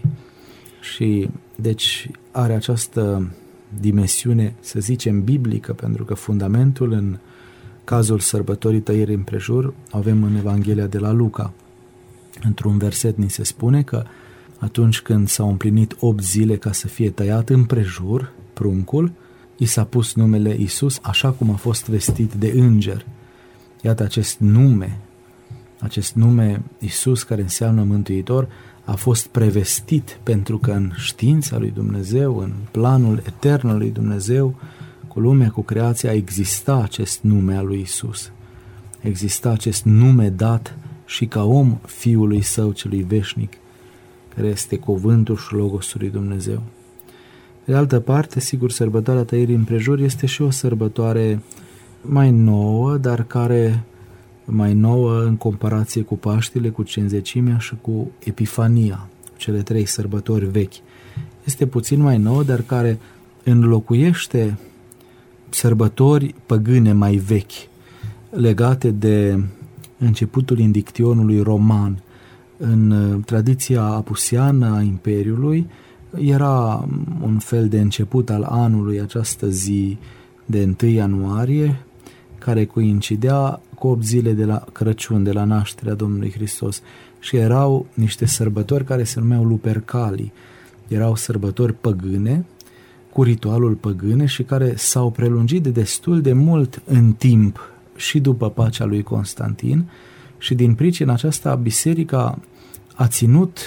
[0.80, 3.32] Și deci are această
[3.80, 7.18] dimensiune, să zicem, biblică, pentru că fundamentul în
[7.84, 11.52] cazul sărbătorii tăierii împrejur avem în Evanghelia de la Luca.
[12.42, 14.04] Într-un verset ni se spune că
[14.58, 19.12] atunci când s-au împlinit 8 zile ca să fie tăiat împrejur pruncul,
[19.56, 23.06] i s-a pus numele Isus așa cum a fost vestit de înger.
[23.82, 24.98] Iată acest nume,
[25.78, 28.48] acest nume Isus care înseamnă mântuitor,
[28.84, 34.54] a fost prevestit pentru că în știința lui Dumnezeu, în planul etern al lui Dumnezeu,
[35.14, 38.30] cu lumea, cu creația, exista acest nume al lui Isus.
[39.00, 43.52] Exista acest nume dat și ca om Fiului Său celui veșnic,
[44.34, 46.62] care este cuvântul și logosul lui Dumnezeu.
[47.64, 51.42] De altă parte, sigur, sărbătoarea tăierii împrejur este și o sărbătoare
[52.00, 53.84] mai nouă, dar care
[54.44, 60.74] mai nouă în comparație cu Paștile, cu Cenzecimea și cu Epifania, cele trei sărbători vechi.
[61.44, 62.98] Este puțin mai nouă, dar care
[63.44, 64.58] înlocuiește
[65.54, 67.68] sărbători păgâne mai vechi,
[68.30, 69.42] legate de
[69.98, 72.02] începutul indictionului roman.
[72.56, 75.66] În uh, tradiția apusiană a Imperiului
[76.16, 76.88] era
[77.22, 79.98] un fel de început al anului această zi
[80.46, 81.76] de 1 ianuarie,
[82.38, 86.82] care coincidea cu 8 zile de la Crăciun, de la nașterea Domnului Hristos.
[87.20, 90.32] Și erau niște sărbători care se numeau Lupercalii.
[90.88, 92.44] Erau sărbători păgâne,
[93.14, 98.50] cu ritualul păgâne și care s-au prelungit de destul de mult în timp și după
[98.50, 99.88] pacea lui Constantin
[100.38, 102.38] și din pricina aceasta biserica
[102.94, 103.58] a ținut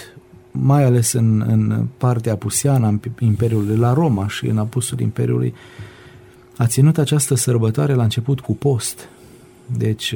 [0.52, 5.54] mai ales în, în partea apusiană a Imperiului, la Roma și în apusul Imperiului,
[6.58, 9.10] a ținut această sărbătoare la început cu post.
[9.78, 10.16] Deci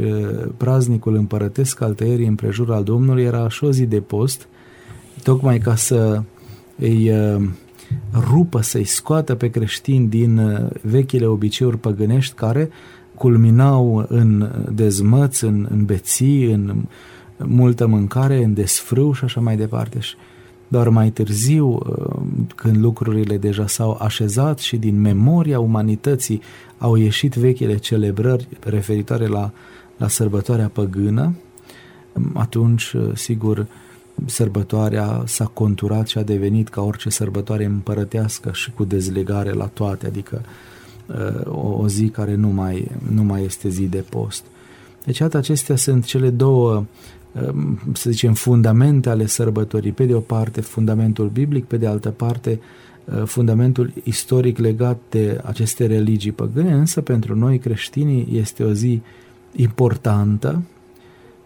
[0.58, 4.48] praznicul împărătesc al tăierii împrejur al Domnului era și o zi de post,
[5.24, 6.24] tocmai ca să
[6.78, 7.12] îi
[8.30, 10.42] rupă, să-i scoată pe creștini din
[10.82, 12.70] vechile obiceiuri păgânești care
[13.16, 16.84] culminau în dezmăț, în, în beții, în
[17.38, 20.00] multă mâncare, în desfrâu și așa mai departe.
[20.00, 20.16] Și
[20.72, 22.22] doar mai târziu, uh,
[22.56, 26.42] când lucrurile deja s-au așezat și din memoria umanității
[26.78, 29.52] au ieșit vechile celebrări referitoare la,
[29.98, 31.36] la sărbătoarea păgână,
[32.34, 33.68] atunci, uh, sigur,
[34.26, 40.08] sărbătoarea s-a conturat și a devenit ca orice sărbătoare împărătească și cu dezlegare la toate,
[40.08, 40.42] adică
[41.06, 44.44] uh, o, o zi care nu mai, nu mai este zi de post.
[45.06, 46.86] Deci, iată, acestea sunt cele două
[47.36, 49.92] Ehm, să zicem, fundamente ale sărbătorii.
[49.92, 52.60] Pe de o parte, fundamentul biblic, pe de altă parte,
[53.06, 59.02] eh, fundamentul istoric legat de aceste religii păgâne, însă pentru noi creștinii este o zi
[59.56, 60.71] importantă eh,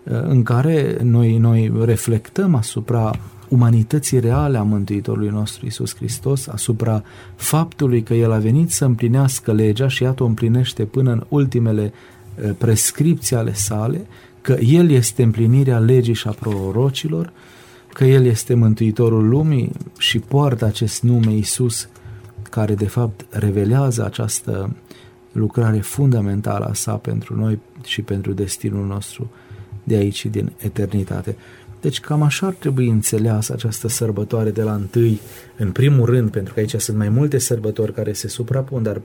[0.05, 3.11] în care noi, noi reflectăm asupra
[3.47, 7.03] umanității reale a Mântuitorului nostru Isus Hristos, asupra
[7.35, 11.93] faptului că El a venit să împlinească legea și iată o împlinește până în ultimele
[12.35, 14.07] eh, prescripții ale sale,
[14.41, 17.31] că El este împlinirea legii și a prorocilor,
[17.93, 21.89] că El este Mântuitorul lumii și poartă acest nume Isus,
[22.49, 24.75] care de fapt revelează această
[25.31, 29.29] lucrare fundamentală a sa pentru noi și pentru destinul nostru
[29.85, 31.35] de aici și din eternitate.
[31.81, 35.19] Deci cam așa ar trebui înțeleasă această sărbătoare de la întâi,
[35.57, 39.01] în primul rând, pentru că aici sunt mai multe sărbători care se suprapun, dar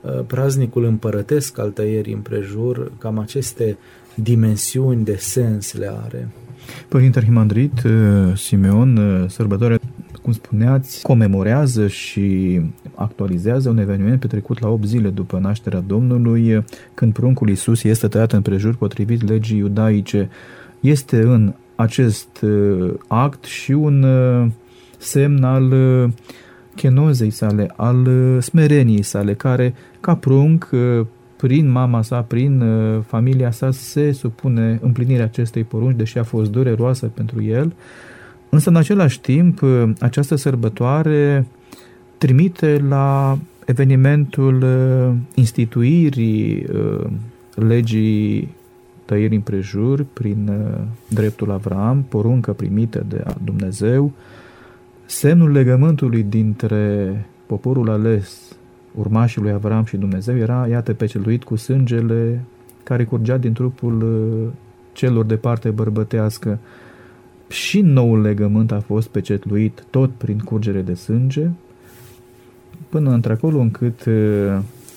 [0.00, 3.76] uh, praznicul împărătesc al tăierii împrejur, cam aceste
[4.14, 6.28] dimensiuni de sens le are.
[6.88, 9.78] Părinte Arhimandrit, uh, Simeon, uh, sărbătoarea,
[10.22, 12.60] cum spuneați, comemorează și
[12.94, 16.64] actualizează un eveniment petrecut la 8 zile după nașterea Domnului, uh,
[16.94, 20.28] când pruncul Iisus este tăiat în prejur potrivit legii iudaice.
[20.80, 22.44] Este în acest
[23.06, 24.06] act și un
[24.98, 25.74] semn al
[26.74, 28.08] chenozei sale, al
[28.40, 30.70] smereniei sale, care, ca prunc,
[31.46, 36.50] prin mama sa, prin uh, familia sa, se supune împlinirea acestei porunci, deși a fost
[36.50, 37.74] dureroasă pentru el.
[38.48, 41.46] Însă, în același timp, uh, această sărbătoare
[42.18, 46.66] trimite la evenimentul uh, instituirii
[47.54, 48.48] legii
[49.04, 50.50] tăierii împrejur prin
[51.08, 54.12] dreptul Avram, poruncă primită de Dumnezeu,
[55.06, 58.56] semnul legământului dintre poporul ales
[58.94, 62.44] urmașii lui Avram și Dumnezeu era, iată, peceluit cu sângele
[62.82, 64.52] care curgea din trupul uh,
[64.92, 66.58] celor de parte bărbătească.
[67.48, 71.50] Și noul legământ a fost pecetluit tot prin curgere de sânge,
[72.94, 74.14] până într-acolo încât uh,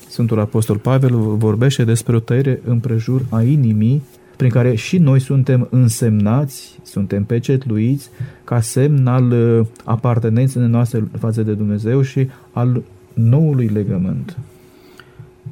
[0.08, 4.02] Sfântul Apostol Pavel vorbește despre o tăiere împrejur a inimii,
[4.36, 8.10] prin care și noi suntem însemnați, suntem pecetluiți,
[8.44, 12.82] ca semn al uh, apartenenței noastre față de Dumnezeu și al
[13.14, 14.38] noului legământ.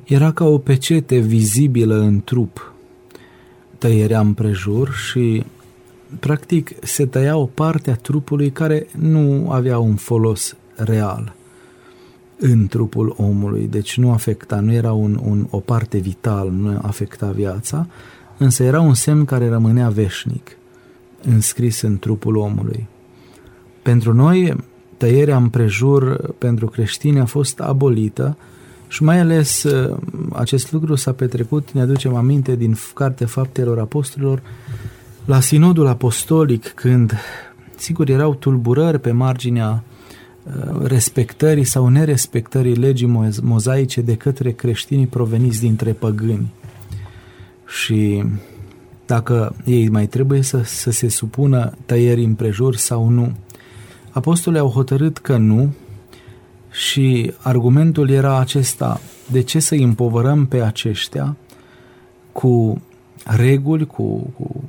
[0.04, 2.72] Era ca o pecete vizibilă în trup.
[3.78, 5.44] Tăierea împrejur și
[6.20, 11.34] practic se tăia o parte a trupului care nu avea un folos real
[12.38, 17.30] în trupul omului, deci nu afecta, nu era un, un, o parte vitală, nu afecta
[17.30, 17.86] viața,
[18.36, 20.56] însă era un semn care rămânea veșnic,
[21.22, 22.86] înscris în trupul omului.
[23.82, 24.56] Pentru noi,
[24.96, 28.36] tăierea împrejur pentru creștini a fost abolită
[28.88, 29.96] și mai ales uh,
[30.32, 34.42] acest lucru s-a petrecut, ne aducem aminte din Cartea Faptelor Apostolilor,
[35.24, 37.12] la Sinodul Apostolic, când,
[37.76, 39.95] sigur, erau tulburări pe marginea uh,
[40.82, 46.52] respectării sau nerespectării legii mozaice de către creștinii proveniți dintre păgâni.
[47.66, 48.24] Și
[49.06, 53.32] dacă ei mai trebuie să, să se supună tăierii împrejur sau nu.
[54.10, 55.74] Apostolii au hotărât că nu
[56.70, 61.36] și argumentul era acesta, de ce să îi împovărăm pe aceștia
[62.32, 62.82] cu
[63.24, 64.64] reguli, cu, cu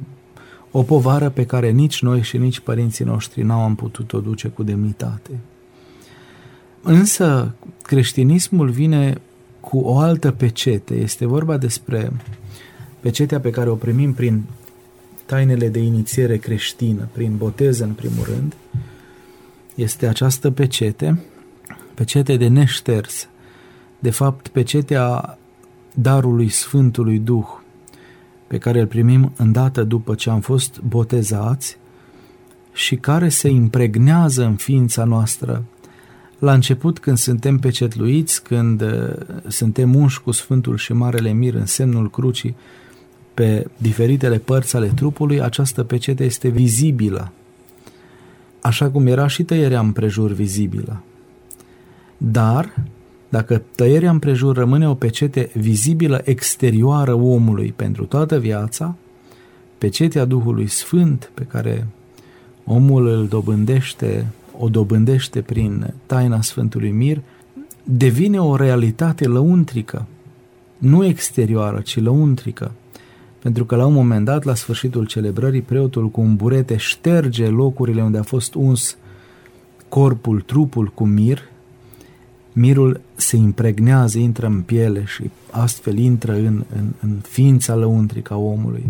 [0.72, 4.64] o povară pe care nici noi și nici părinții noștri n-au am putut-o duce cu
[4.64, 5.32] demnitate.
[6.90, 9.22] Însă creștinismul vine
[9.60, 10.94] cu o altă pecete.
[10.94, 12.12] Este vorba despre
[13.00, 14.44] pecetea pe care o primim prin
[15.26, 18.56] tainele de inițiere creștină, prin botez în primul rând,
[19.76, 21.24] este această pecete,
[21.94, 23.28] pecete de neșters,
[24.00, 25.38] de fapt pecetea
[25.94, 27.48] darului Sfântului Duh,
[28.48, 31.78] pe care îl primim îndată după ce am fost botezați
[32.74, 35.64] și care se impregnează în ființa noastră
[36.40, 39.14] la început când suntem pecetluiți, când uh,
[39.48, 42.56] suntem unși cu Sfântul și Marele Mir în semnul crucii
[43.34, 47.32] pe diferitele părți ale trupului, această pecete este vizibilă,
[48.62, 51.04] așa cum era și tăierea împrejur vizibilă.
[52.18, 52.74] Dar,
[53.30, 58.96] dacă tăierea împrejur rămâne o pecete vizibilă exterioară omului pentru toată viața,
[59.78, 61.88] pecetea Duhului Sfânt pe care
[62.66, 64.28] omul îl dobândește,
[64.58, 67.22] o dobândește prin taina Sfântului Mir,
[67.84, 70.06] devine o realitate lăuntrică,
[70.78, 72.72] nu exterioară, ci lăuntrică.
[73.42, 78.04] Pentru că la un moment dat, la sfârșitul celebrării, preotul cu un burete șterge locurile
[78.04, 78.98] unde a fost uns
[79.90, 81.40] corpul, trupul cu mir,
[82.54, 88.38] mirul se impregnează, intră în piele și astfel intră în, în, în ființa lăuntrică a
[88.38, 88.86] omului.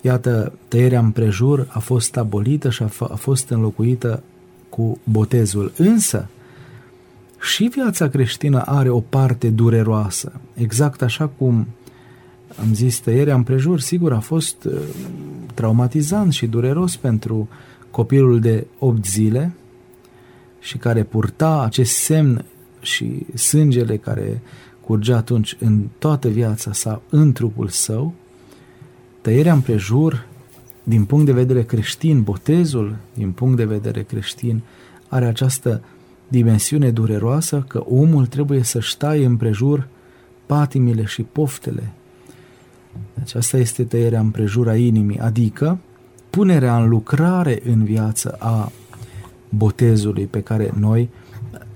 [0.00, 4.22] Iată, tăierea împrejur a fost abolită și a, f- a fost înlocuită
[4.74, 5.72] cu botezul.
[5.76, 6.28] Însă,
[7.40, 11.66] și viața creștină are o parte dureroasă, exact așa cum
[12.60, 14.72] am zis tăierea împrejur, sigur, a fost uh,
[15.54, 17.48] traumatizant și dureros pentru
[17.90, 19.52] copilul de 8 zile
[20.60, 22.44] și care purta acest semn
[22.80, 24.40] și sângele care
[24.80, 28.14] curgea atunci în toată viața sa, în trupul său,
[29.20, 30.26] tăierea împrejur,
[30.84, 34.62] din punct de vedere creștin, botezul, din punct de vedere creștin,
[35.08, 35.82] are această
[36.28, 39.88] dimensiune dureroasă că omul trebuie să-și ștaie împrejur
[40.46, 41.92] patimile și poftele
[43.14, 45.78] deci asta este tăierea împrejura inimii, adică
[46.30, 48.72] punerea în lucrare în viață a
[49.48, 51.08] botezului pe care noi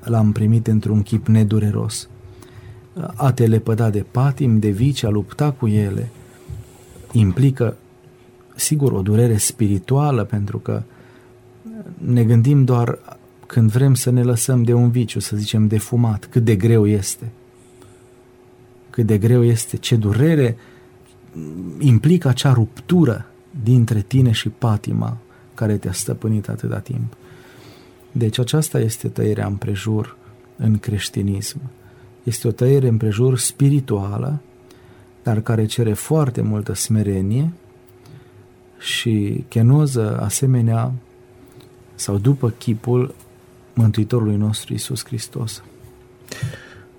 [0.01, 2.09] l-am primit într-un chip nedureros.
[3.15, 6.09] A te lepăda de patim, de vici, a lupta cu ele,
[7.13, 7.77] implică,
[8.59, 10.83] sigur, o durere spirituală, pentru că
[11.99, 12.99] ne gândim doar
[13.47, 16.87] când vrem să ne lăsăm de un viciu, să zicem, de fumat, cât de greu
[16.87, 17.31] este.
[18.91, 20.57] Cât de greu este, ce durere
[21.79, 23.27] implică acea ruptură
[23.63, 25.17] dintre tine și patima
[25.55, 27.17] care te-a stăpânit atâta timp.
[28.13, 30.17] Deci aceasta este tăierea împrejur
[30.57, 31.61] în creștinism.
[32.23, 34.41] Este o tăiere împrejur spirituală,
[35.23, 37.53] dar care cere foarte multă smerenie
[38.79, 40.93] și chenoză asemenea
[41.95, 43.15] sau după chipul
[43.75, 45.63] Mântuitorului nostru Isus Hristos.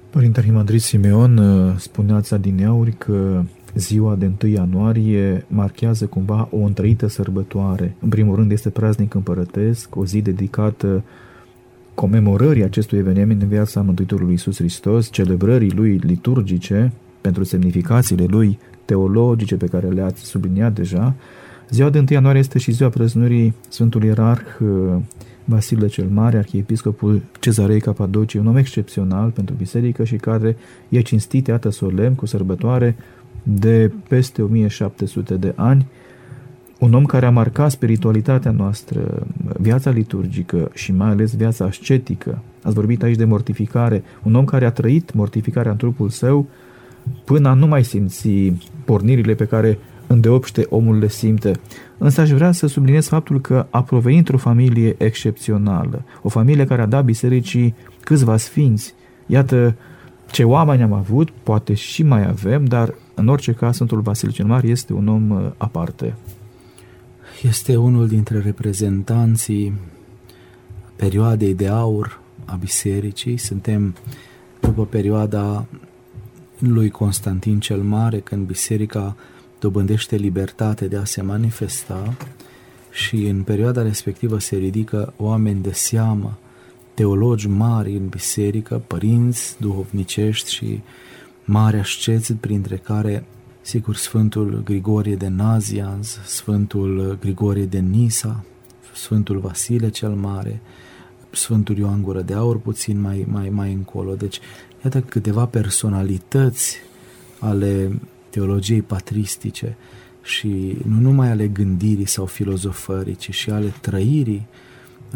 [0.10, 1.42] Părinte Arhimandrit Simeon,
[1.78, 3.44] spuneați adineauri că
[3.76, 7.96] ziua de 1 ianuarie marchează cumva o întreită sărbătoare.
[8.00, 11.04] În primul rând este praznic împărătesc, o zi dedicată
[11.94, 19.56] comemorării acestui eveniment în viața Mântuitorului Iisus Hristos, celebrării lui liturgice, pentru semnificațiile lui teologice
[19.56, 21.16] pe care le-ați subliniat deja.
[21.72, 24.46] Ziua de 1 ianuarie este și ziua prăznurii Sfântului Ierarh
[25.46, 30.58] Vasile cel Mare, arhiepiscopul Cezarei Capadocii, un om excepțional pentru biserică și care
[30.90, 32.96] e cinstit, iată, solemn, cu sărbătoare,
[33.44, 35.88] de peste 1700 de ani,
[36.80, 39.28] un om care a marcat spiritualitatea noastră,
[39.60, 42.42] viața liturgică și mai ales viața ascetică.
[42.64, 46.48] Ați vorbit aici de mortificare, un om care a trăit mortificarea în trupul său
[47.26, 48.54] până a nu mai simți
[48.86, 49.78] pornirile pe care
[50.10, 51.52] îndeopște omul le simte.
[51.98, 56.82] Însă aș vrea să subliniez faptul că a provenit într-o familie excepțională, o familie care
[56.82, 58.94] a dat bisericii câțiva sfinți.
[59.26, 59.76] Iată
[60.32, 64.46] ce oameni am avut, poate și mai avem, dar în orice caz, Sfântul Vasile cel
[64.46, 66.16] Mare este un om uh, aparte.
[67.42, 69.74] Este unul dintre reprezentanții
[70.96, 73.96] perioadei de aur a bisericii, suntem
[74.60, 75.66] după perioada
[76.60, 79.16] lui Constantin cel Mare, când biserica
[79.60, 82.14] dobândește libertate de a se manifesta
[82.92, 86.38] și în perioada respectivă se ridică oameni de seamă,
[86.94, 90.82] teologi mari în biserică, părinți duhovnicești și
[91.46, 93.26] mari asceți, printre care,
[93.62, 98.44] sigur, Sfântul Grigorie de Nazianz, Sfântul Grigorie de Nisa,
[98.94, 100.62] Sfântul Vasile cel Mare,
[101.32, 104.16] Sfântul Ioan Gură de Aur puțin mai, mai, mai încolo.
[104.16, 104.40] Deci,
[104.84, 106.78] iată câteva personalități
[107.40, 108.00] ale
[108.30, 109.78] teologiei patristice
[110.22, 114.48] și nu numai ale gândirii sau filozofării, ci și ale trăirii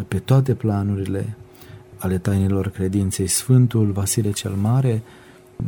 [0.07, 1.38] pe toate planurile
[1.97, 3.28] ale tainelor credinței.
[3.28, 5.01] Sfântul Vasile cel Mare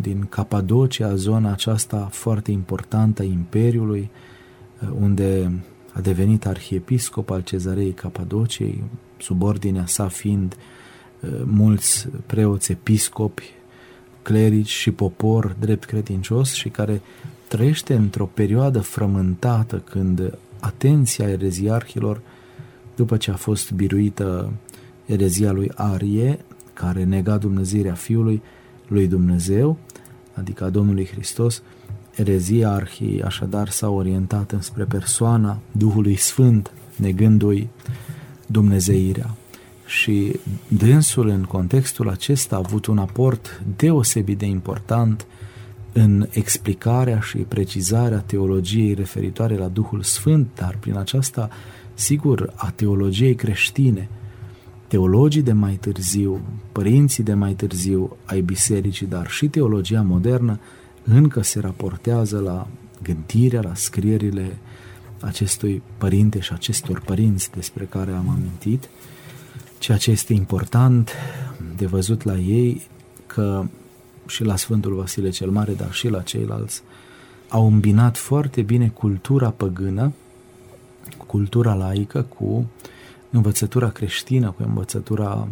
[0.02, 4.10] din Capadocia, zona aceasta foarte importantă a Imperiului,
[5.00, 5.52] unde
[5.94, 8.84] a devenit arhiepiscop al cezarei Capadociei,
[9.18, 10.56] sub ordinea sa fiind
[11.44, 13.54] mulți preoți episcopi,
[14.22, 17.02] clerici și popor drept credincios și care
[17.48, 22.22] trăiește într-o perioadă frământată când atenția ereziarhilor,
[22.96, 24.52] după ce a fost biruită
[25.06, 26.40] erezia lui Arie,
[26.74, 28.42] care nega Dumnezeirea Fiului
[28.88, 29.78] lui Dumnezeu,
[30.34, 31.62] adică a Domnului Hristos,
[32.16, 37.70] erezia arhii așadar s-a orientat înspre persoana Duhului Sfânt, negându-i
[38.46, 39.36] Dumnezeirea.
[39.86, 45.26] Și dânsul în contextul acesta a avut un aport deosebit de important
[45.98, 51.50] în explicarea și precizarea teologiei referitoare la Duhul Sfânt, dar prin aceasta,
[51.94, 54.10] sigur, a teologiei creștine.
[54.88, 56.42] Teologii de mai târziu,
[56.72, 60.60] părinții de mai târziu ai bisericii, dar și teologia modernă,
[61.04, 62.68] încă se raportează la
[63.04, 64.58] gândirea, la scrierile
[65.20, 68.90] acestui părinte și acestor părinți despre care am amintit.
[69.80, 71.12] Ceea ce este important
[71.78, 72.82] de văzut la ei,
[73.26, 73.66] că
[74.28, 76.82] și la Sfântul Vasile cel Mare, dar și la ceilalți,
[77.50, 80.14] au îmbinat foarte bine cultura păgână,
[81.28, 82.66] cultura laică cu
[83.30, 85.48] învățătura creștină, cu învățătura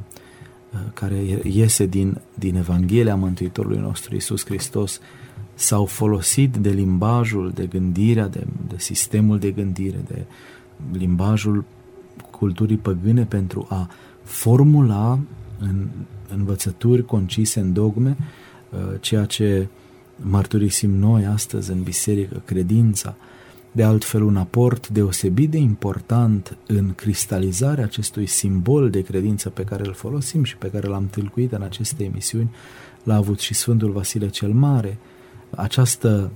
[0.74, 5.00] uh, care iese din, din Evanghelia Mântuitorului nostru Isus Hristos,
[5.54, 10.26] s-au folosit de limbajul, de gândirea, de, de sistemul de gândire, de
[10.92, 11.64] limbajul
[12.32, 13.90] culturii păgâne pentru a
[14.24, 15.20] formula
[15.60, 15.88] în
[16.36, 18.26] învățături concise în dogme Uh,
[19.00, 19.68] ceea ce
[20.16, 23.16] mărturisim noi astăzi în biserică, credința,
[23.72, 29.84] de altfel un aport deosebit de important în cristalizarea acestui simbol de credință pe care
[29.86, 32.52] îl folosim și pe care l-am tâlcuit în aceste emisiuni,
[33.04, 34.98] l-a avut și Sfântul Vasile cel Mare.
[35.50, 36.32] Această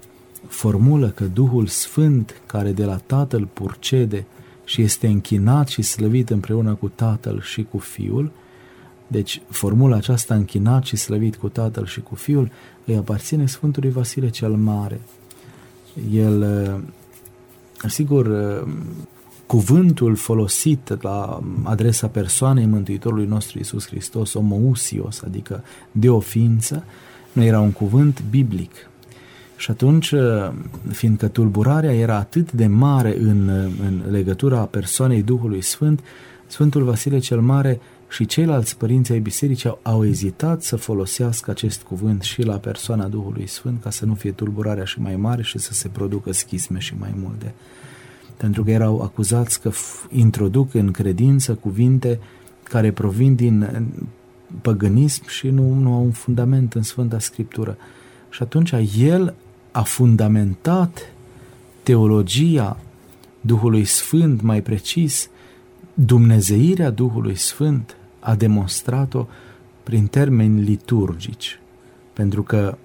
[0.47, 4.25] formulă că Duhul Sfânt, care de la Tatăl purcede
[4.63, 8.31] și este închinat și slăvit împreună cu Tatăl și cu Fiul,
[9.07, 12.51] deci, formula aceasta închinat și slăvit cu Tatăl și cu Fiul
[12.85, 15.01] îi aparține Sfântului Vasile cel Mare.
[16.11, 18.73] El, uh, sigur, uh,
[19.45, 26.83] cuvântul folosit la adresa persoanei Mântuitorului nostru Isus Hristos, omousios, adică de ofință,
[27.31, 28.71] nu era un cuvânt biblic.
[29.55, 30.51] Și atunci, uh,
[30.91, 33.47] fiindcă tulburarea era atât de mare în,
[33.81, 35.99] în legătura persoanei Duhului Sfânt,
[36.47, 37.79] Sfântul Vasile cel Mare
[38.09, 43.07] și ceilalți părinți ai bisericii au, au ezitat să folosească acest cuvânt și la persoana
[43.07, 46.79] Duhului Sfânt ca să nu fie tulburarea și mai mare și să se producă schisme
[46.79, 47.53] și mai multe.
[48.37, 49.71] Pentru că erau acuzați că
[50.09, 52.19] introduc în credință cuvinte
[52.63, 53.87] care provin din
[54.61, 57.77] păgânism și nu, nu au un fundament în Sfânta Scriptură.
[58.29, 59.33] Și atunci el
[59.71, 61.13] a fundamentat
[61.83, 62.77] teologia
[63.41, 65.29] Duhului Sfânt, mai precis,
[65.99, 69.25] Dumnezeirea Duhului Sfânt a demonstrat-o
[69.83, 71.59] prin termeni liturgici,
[72.13, 72.77] pentru că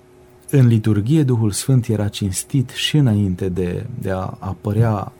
[0.51, 5.13] în liturghie Duhul Sfânt era cinstit și înainte de, de a apărea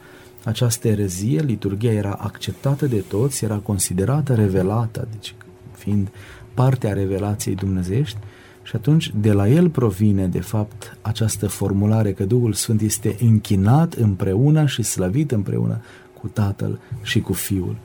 [0.45, 5.34] această erezie, liturghia era acceptată de toți, era considerată revelată, deci
[5.72, 6.09] fiind
[6.55, 8.18] parte a revelației dumnezeiești,
[8.62, 13.93] și atunci de la el provine, de fapt, această formulare că Duhul Sfânt este închinat
[13.93, 15.80] împreună și slăvit împreună
[16.22, 17.76] cu Tatăl și cu Fiul.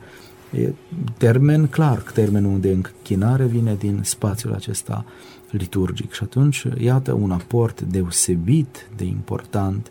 [0.50, 0.72] E
[1.16, 5.04] termen clar, termenul de închinare vine din spațiul acesta
[5.50, 9.90] liturgic și atunci, iată, un aport deosebit de important,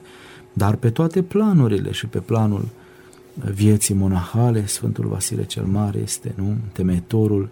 [0.53, 2.67] dar pe toate planurile și pe planul
[3.53, 6.55] vieții monahale, Sfântul Vasile cel Mare este nu?
[6.71, 7.49] temeitorul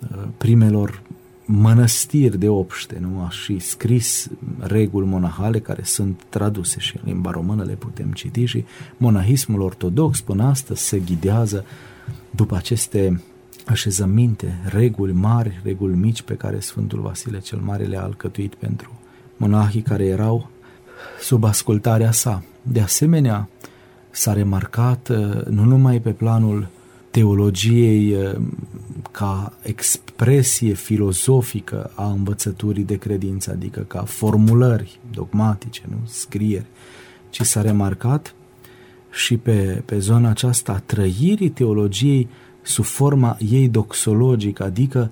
[0.00, 1.02] uh, primelor
[1.46, 3.22] mănăstiri de obște, nu?
[3.24, 4.28] A și scris
[4.58, 8.64] reguli monahale care sunt traduse și în limba română le putem citi și
[8.96, 11.64] monahismul ortodox până astăzi se ghidează
[12.30, 13.22] după aceste
[13.66, 18.90] așezăminte, reguli mari, reguli mici pe care Sfântul Vasile cel Mare le-a alcătuit pentru
[19.36, 20.50] monahii care erau
[21.20, 22.42] sub ascultarea sa.
[22.62, 23.48] De asemenea,
[24.10, 26.68] s-a remarcat uh, nu numai pe planul
[27.16, 28.40] teologiei uh,
[29.10, 36.66] ca expresie filozofică a învățăturii de credință, adică ca formulări dogmatice, nu scrieri,
[37.30, 38.34] ci s-a remarcat
[39.10, 42.28] și pe, pe zona aceasta a trăirii teologiei
[42.62, 45.10] sub forma ei doxologică, adică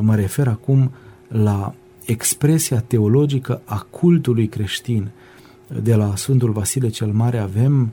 [0.00, 0.90] mă refer acum
[1.28, 1.74] la
[2.04, 5.10] expresia teologică a cultului creștin.
[5.82, 7.92] De la Sfântul Vasile cel Mare avem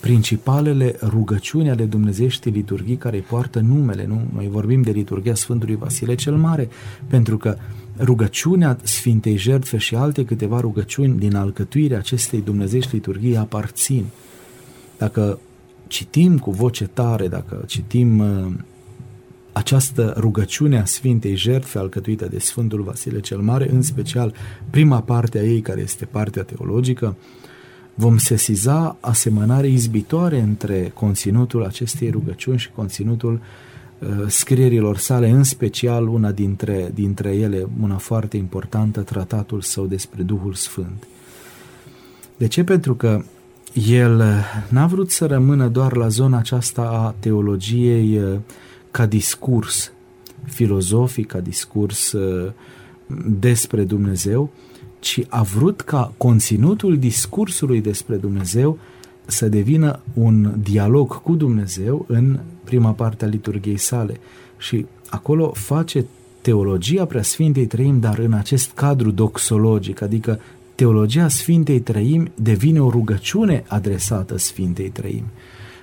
[0.00, 4.06] principalele rugăciuni ale dumnezeiești liturghii care îi poartă numele.
[4.06, 4.20] Nu?
[4.34, 6.68] Noi vorbim de liturghia Sfântului Vasile cel Mare,
[7.06, 7.56] pentru că
[7.98, 14.04] rugăciunea Sfintei Jertfe și alte câteva rugăciuni din alcătuirea acestei dumnezeiești liturghii aparțin.
[14.98, 15.38] Dacă
[15.86, 18.52] citim cu voce tare, dacă citim uh,
[19.52, 24.34] această rugăciune a Sfintei Jertfe alcătuită de Sfântul Vasile cel Mare, în special
[24.70, 27.16] prima parte a ei, care este partea teologică,
[27.94, 33.40] vom sesiza asemănare izbitoare între conținutul acestei rugăciuni și conținutul
[33.98, 40.22] uh, scrierilor sale, în special una dintre, dintre ele, una foarte importantă, tratatul său despre
[40.22, 41.06] Duhul Sfânt.
[42.36, 42.64] De ce?
[42.64, 43.22] Pentru că
[43.88, 44.22] el
[44.68, 48.38] n-a vrut să rămână doar la zona aceasta a teologiei uh,
[48.90, 49.92] ca discurs
[50.44, 52.52] filozofic, ca discurs uh,
[53.26, 54.50] despre Dumnezeu,
[55.02, 58.78] ci a vrut ca conținutul discursului despre Dumnezeu
[59.26, 64.20] să devină un dialog cu Dumnezeu în prima parte a liturgiei sale.
[64.58, 66.04] Și acolo face
[66.40, 70.40] teologia Preasfintei Trăim, dar în acest cadru doxologic, adică
[70.74, 75.24] teologia Sfintei Trăim devine o rugăciune adresată Sfintei Trăim.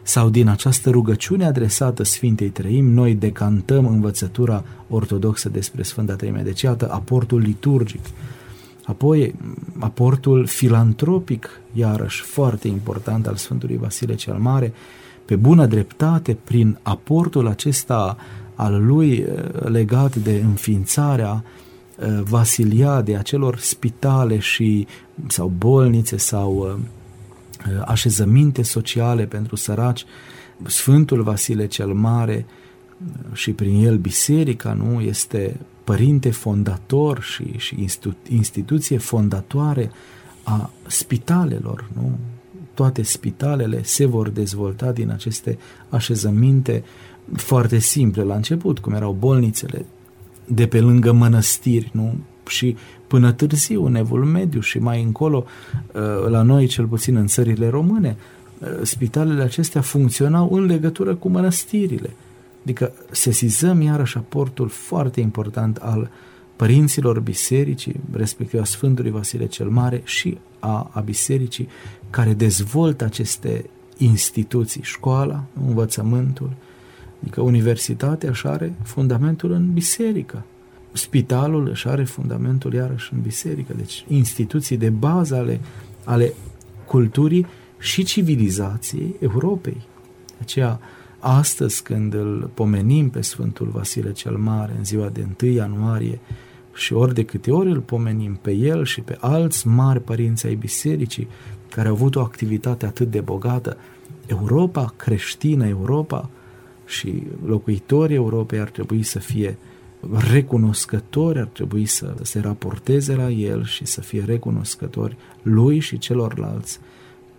[0.04, 6.42] Sau din această rugăciune adresată Sfintei Trăim, noi decantăm învățătura ortodoxă despre Sfânta Trăime.
[6.42, 8.02] Deci, iată, aportul liturgic.
[8.90, 9.36] Apoi,
[9.80, 14.74] aportul filantropic, iarăși foarte important al Sfântului Vasile cel Mare,
[15.26, 18.18] pe bună dreptate, prin aportul acesta
[18.56, 19.28] al lui eh,
[19.64, 21.44] legat de înființarea
[22.00, 24.88] Uh, vasiliade, acelor spitale și
[25.28, 26.74] sau bolnițe sau uh,
[27.72, 30.06] uh, așezăminte sociale pentru săraci,
[30.66, 32.46] Sfântul Vasile cel Mare
[33.34, 35.60] și prin el biserica, nu, este
[35.90, 39.92] părinte fondator și, și institu- instituție fondatoare
[40.44, 42.18] a spitalelor, nu?
[42.74, 45.58] Toate spitalele se vor dezvolta din aceste
[45.90, 46.84] așezăminte
[47.34, 49.86] foarte simple la început, cum erau bolnițele
[50.46, 52.14] de pe lângă mănăstiri, nu?
[52.48, 52.76] Și
[53.08, 55.46] până târziu, în evul mediu și mai încolo,
[55.94, 58.18] uh, la noi, cel puțin în țările române,
[58.60, 62.10] uh, spitalele acestea funcționau în legătură cu mănăstirile.
[62.64, 66.12] Adică sesizăm iarăși aportul foarte important al
[66.56, 71.68] părinților bisericii, respectiv a Sfântului Vasile cel Mare și a, a bisericii,
[72.10, 76.50] care dezvoltă aceste instituții, școala, învățământul,
[77.22, 80.46] Adică universitatea își are fundamentul în biserică.
[80.92, 83.74] Spitalul își are fundamentul iarăși în biserică.
[83.76, 85.60] Deci instituții de bază ale,
[86.04, 86.34] ale
[86.86, 87.46] culturii
[87.80, 89.82] și civilizației Europei.
[90.40, 90.80] Aceea,
[91.20, 96.20] astăzi când îl pomenim pe Sfântul Vasile cel Mare în ziua de 1 ianuarie
[96.74, 100.56] și ori de câte ori îl pomenim pe el și pe alți mari părinți ai
[100.56, 101.28] bisericii
[101.70, 103.78] care au avut o activitate atât de bogată,
[104.26, 106.30] Europa creștină, Europa
[106.86, 109.58] și locuitorii Europei ar trebui să fie
[110.32, 116.80] recunoscători, ar trebui să se raporteze la el și să fie recunoscători lui și celorlalți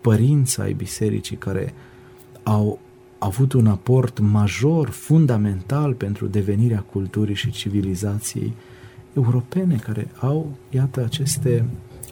[0.01, 1.75] părinți ai bisericii care
[2.43, 2.79] au
[3.21, 8.53] avut un aport major, fundamental pentru devenirea culturii și civilizației
[9.15, 11.65] europene, care au, iată, aceste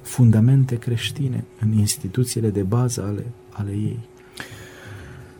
[0.03, 3.99] fundamente creștine în instituțiile de bază ale, ale ei.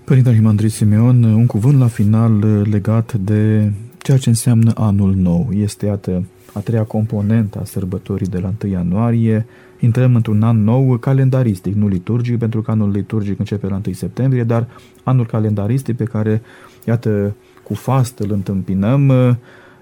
[0.05, 5.49] Părinte Arhimandrit Simeon, un cuvânt la final legat de ceea ce înseamnă anul nou.
[5.53, 9.47] Este, iată, a treia componentă a sărbătorii de la 1 ianuarie.
[9.81, 14.45] Intrăm într-un an nou calendaristic, nu liturgic, pentru că anul liturgic începe la 1 septembrie,
[14.45, 14.67] dar
[15.03, 16.43] anul calendaristic pe care,
[16.87, 19.13] iată, cu fast îl întâmpinăm,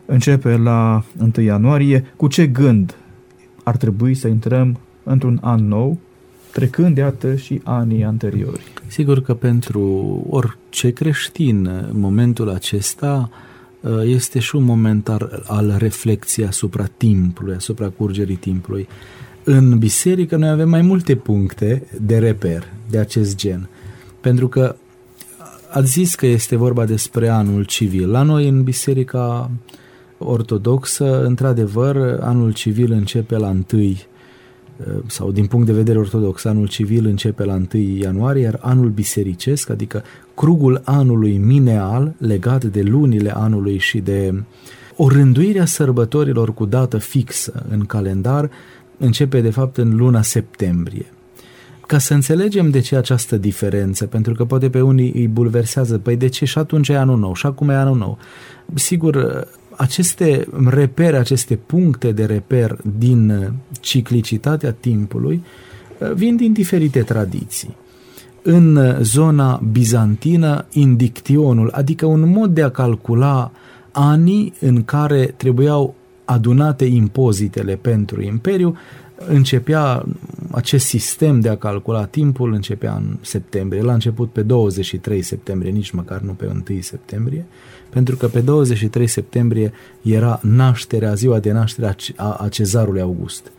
[0.07, 1.05] începe la
[1.37, 2.05] 1 ianuarie.
[2.17, 2.97] Cu ce gând
[3.63, 5.99] ar trebui să intrăm într-un an nou,
[6.53, 8.61] trecând, iată, și anii anteriori?
[8.87, 9.83] Sigur că pentru
[10.31, 13.31] orice creștin, momentul acesta
[13.81, 18.89] uh, este și un moment al, al reflexiei asupra timpului, asupra curgerii timpului.
[19.49, 23.69] În biserică noi avem mai multe puncte de reper de acest gen,
[24.21, 24.77] pentru că
[25.71, 28.11] ați zis că este vorba despre anul civil.
[28.11, 29.51] La noi, în Biserica
[30.19, 33.97] Ortodoxă, într-adevăr, anul civil începe la 1
[35.07, 39.71] sau din punct de vedere ortodox, anul civil începe la 1 ianuarie, iar anul bisericesc,
[39.71, 40.03] adică
[40.35, 44.43] crugul anului mineal, legat de lunile anului și de
[44.97, 48.51] o rânduire a sărbătorilor cu dată fixă în calendar,
[48.99, 51.07] începe de fapt în luna septembrie.
[51.87, 56.17] Ca să înțelegem de ce această diferență, pentru că poate pe unii îi bulversează, păi
[56.17, 58.19] de ce și atunci e anul nou, și acum e anul nou.
[58.75, 65.43] Sigur, aceste repere, aceste puncte de reper din ciclicitatea timpului
[66.15, 67.77] vin din diferite tradiții.
[68.43, 73.53] În zona bizantină, indictionul, adică un mod de a calcula
[73.93, 75.95] anii în care trebuiau
[76.27, 78.77] adunate impozitele pentru imperiu,
[79.29, 80.07] începea
[80.51, 83.83] acest sistem de a calcula timpul, începea în septembrie.
[83.83, 87.47] La început pe 23 septembrie, nici măcar nu pe 1 septembrie,
[87.89, 89.73] pentru că pe 23 septembrie
[90.03, 93.51] era nașterea, ziua de naștere a, a cezarului August.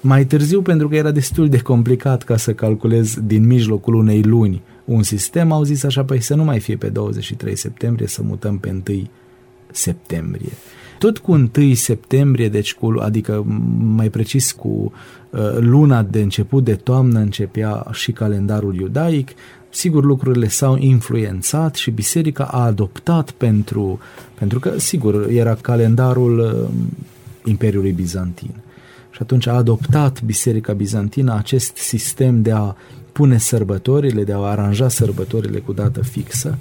[0.00, 4.62] Mai târziu, pentru că era destul de complicat ca să calculez din mijlocul unei luni
[4.86, 8.58] un sistem, au zis așa, păi să nu mai fie pe 23 septembrie, să mutăm
[8.58, 9.08] pe 1
[9.70, 10.52] septembrie.
[10.98, 13.44] Tot cu 1 septembrie, deci cu, adică
[13.78, 14.92] mai precis cu
[15.30, 19.30] uh, luna de început de toamnă începea și calendarul iudaic,
[19.70, 23.98] sigur lucrurile s-au influențat și biserica a adoptat pentru,
[24.34, 26.68] pentru că sigur era calendarul uh,
[27.44, 28.54] Imperiului Bizantin.
[29.10, 32.74] Și atunci a adoptat Biserica Bizantină acest sistem de a
[33.12, 36.58] pune sărbătorile, de a aranja sărbătorile cu dată fixă,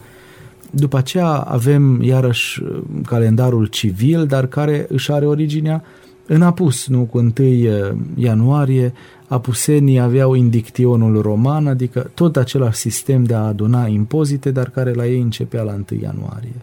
[0.75, 5.83] după aceea avem iarăși uh, calendarul civil, dar care își are originea
[6.27, 8.93] în apus, nu cu 1 uh, ianuarie,
[9.27, 15.05] apusenii aveau indictionul roman, adică tot același sistem de a aduna impozite, dar care la
[15.05, 16.61] ei începea la 1 ianuarie.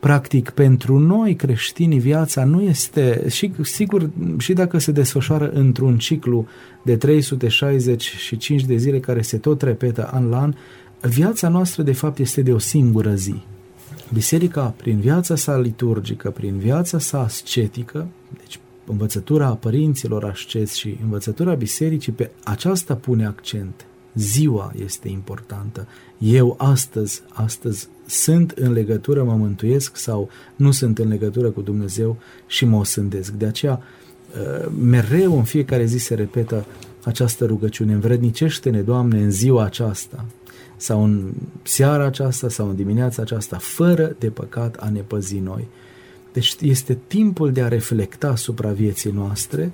[0.00, 6.46] Practic, pentru noi creștini, viața nu este, și sigur, și dacă se desfășoară într-un ciclu
[6.82, 10.54] de 365 de zile care se tot repetă an la an,
[11.00, 13.34] viața noastră de fapt este de o singură zi.
[14.12, 18.06] Biserica, prin viața sa liturgică, prin viața sa ascetică,
[18.38, 23.86] deci învățătura părinților asceți și învățătura bisericii, pe aceasta pune accent.
[24.14, 25.86] Ziua este importantă.
[26.18, 32.16] Eu astăzi, astăzi sunt în legătură, mă mântuiesc sau nu sunt în legătură cu Dumnezeu
[32.46, 33.32] și mă osândesc.
[33.32, 36.66] De aceea, uh, mereu în fiecare zi se repetă
[37.04, 37.92] această rugăciune.
[37.92, 40.24] Învrednicește-ne, Doamne, în ziua aceasta
[40.76, 45.68] sau în seara aceasta sau în dimineața aceasta, fără de păcat a ne păzi noi.
[46.32, 49.72] Deci este timpul de a reflecta asupra vieții noastre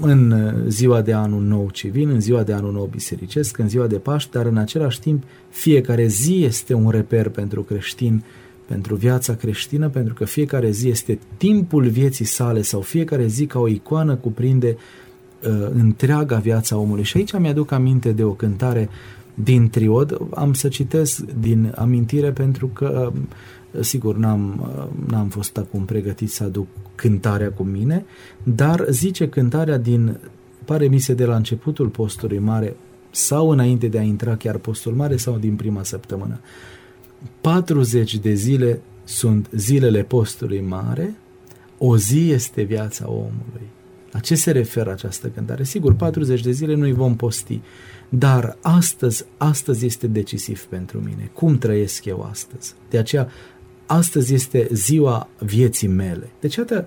[0.00, 3.98] în ziua de anul nou civil, în ziua de anul nou bisericesc, în ziua de
[3.98, 8.24] Paști, dar în același timp fiecare zi este un reper pentru creștin,
[8.66, 13.58] pentru viața creștină, pentru că fiecare zi este timpul vieții sale sau fiecare zi ca
[13.58, 17.04] o icoană cuprinde uh, întreaga viața omului.
[17.04, 18.88] Și aici mi-aduc aminte de o cântare
[19.34, 20.20] din triod.
[20.34, 23.12] Am să citesc din amintire pentru că,
[23.80, 24.70] sigur, n-am,
[25.06, 28.04] n-am fost acum pregătit să aduc cântarea cu mine,
[28.42, 30.18] dar zice cântarea din,
[30.64, 32.76] pare mi se de la începutul postului mare
[33.10, 36.40] sau înainte de a intra chiar postul mare sau din prima săptămână.
[37.40, 41.14] 40 de zile sunt zilele postului mare,
[41.78, 43.68] o zi este viața omului.
[44.12, 45.64] La ce se referă această cântare?
[45.64, 47.60] Sigur, 40 de zile nu-i vom posti,
[48.08, 51.30] dar astăzi, astăzi este decisiv pentru mine.
[51.32, 52.74] Cum trăiesc eu astăzi?
[52.90, 53.28] De aceea,
[53.86, 56.30] astăzi este ziua vieții mele.
[56.40, 56.86] Deci, iată,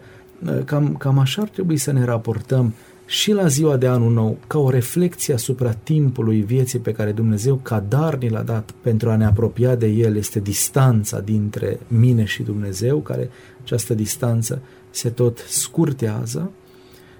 [0.66, 2.74] cam, cam așa ar trebui să ne raportăm
[3.06, 7.56] și la ziua de anul nou, ca o reflexie asupra timpului vieții pe care Dumnezeu
[7.56, 12.24] ca dar ni l-a dat pentru a ne apropia de El, este distanța dintre mine
[12.24, 13.30] și Dumnezeu, care
[13.64, 16.52] această distanță se tot scurtează,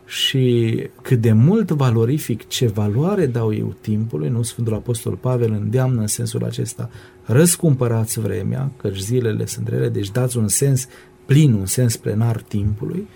[0.06, 4.42] și cât de mult valorific ce valoare dau eu timpului, nu?
[4.42, 6.90] Sfântul Apostol Pavel îndeamnă în sensul acesta,
[7.24, 10.88] răscumpărați vremea, căci zilele sunt rele, deci dați un sens
[11.26, 13.08] plin, un sens plenar timpului,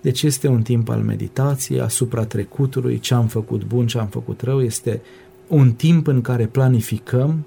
[0.00, 4.40] deci este un timp al meditației asupra trecutului, ce am făcut bun, ce am făcut
[4.40, 5.00] rău, este
[5.46, 7.44] un timp în care planificăm,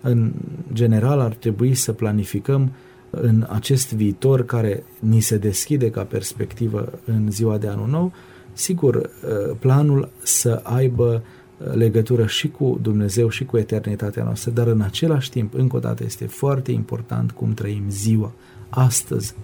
[0.00, 0.32] în
[0.72, 2.72] general ar trebui să planificăm
[3.10, 8.12] în acest viitor care ni se deschide ca perspectivă în ziua de anul nou,
[8.52, 14.66] sigur, uh, planul să aibă uh, legătură și cu Dumnezeu și cu eternitatea noastră, dar
[14.66, 18.32] în același timp, încă o dată, este foarte important cum trăim ziua,
[18.68, 19.34] astăzi.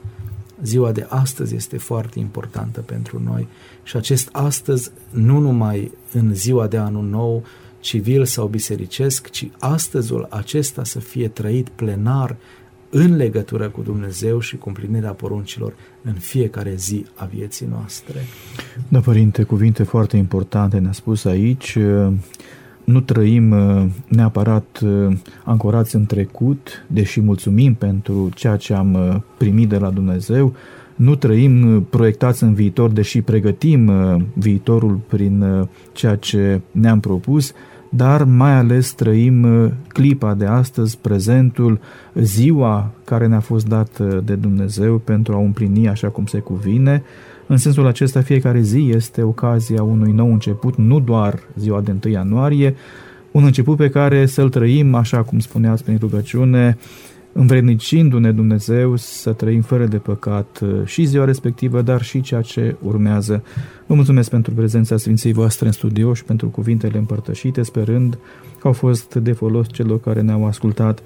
[0.63, 3.49] Ziua de astăzi este foarte importantă pentru noi
[3.83, 7.45] și acest astăzi, nu numai în ziua de anul nou,
[7.81, 12.37] civil sau bisericesc, ci astăzul acesta să fie trăit plenar
[12.95, 18.21] în legătură cu Dumnezeu și cu împlinirea poruncilor în fiecare zi a vieții noastre.
[18.89, 21.79] Da, Părinte, cuvinte foarte importante ne-a spus aici.
[22.85, 29.17] Nu trăim uh, neapărat uh, ancorați în trecut, deși mulțumim pentru ceea ce am uh,
[29.39, 30.55] primit de la Dumnezeu,
[30.97, 33.91] nu trăim proiectați în viitor, deși pregătim
[34.35, 35.45] viitorul prin
[35.93, 37.53] ceea ce ne-am propus,
[37.95, 41.81] dar mai ales trăim uh, clipa de astăzi, prezentul,
[42.15, 47.03] ziua care ne-a fost dată uh, de Dumnezeu pentru a împlini așa cum se cuvine.
[47.47, 52.13] În sensul acesta, fiecare zi este ocazia unui nou început, nu doar ziua de 1
[52.13, 52.75] ianuarie,
[53.31, 56.79] un început pe care să-l trăim, așa cum spuneați prin rugăciune,
[57.33, 62.77] învrednicindu-ne Dumnezeu să trăim fără de păcat uh, și ziua respectivă, dar și ceea ce
[62.83, 63.43] urmează.
[63.87, 68.19] Vă mulțumesc pentru prezența Sfinței voastre în studio și pentru cuvintele împărtășite, sperând
[68.59, 71.03] că au fost de folos celor care ne-au ascultat.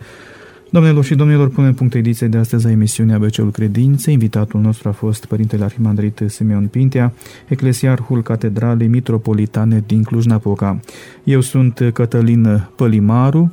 [0.71, 4.13] Domnilor și domnilor, punem punct ediției de astăzi a emisiunii ABC-ul Credinței.
[4.13, 7.13] Invitatul nostru a fost Părintele Arhimandrit Simeon Pintea,
[7.49, 10.81] Eclesiarhul Catedralei Mitropolitane din Cluj-Napoca.
[11.25, 13.51] Eu sunt Cătălin Pălimaru,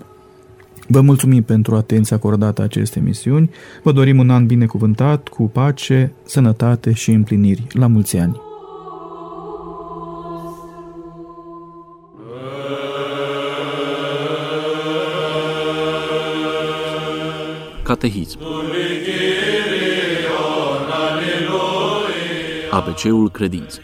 [0.87, 3.49] Vă mulțumim pentru atenția acordată acestei emisiuni.
[3.83, 7.67] Vă dorim un an binecuvântat, cu pace, sănătate și împliniri.
[7.71, 8.41] La mulți ani!
[17.83, 18.39] Catehism
[22.69, 23.83] ABC-ul credinței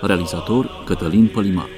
[0.00, 1.68] Realizator Cătălin Pălimar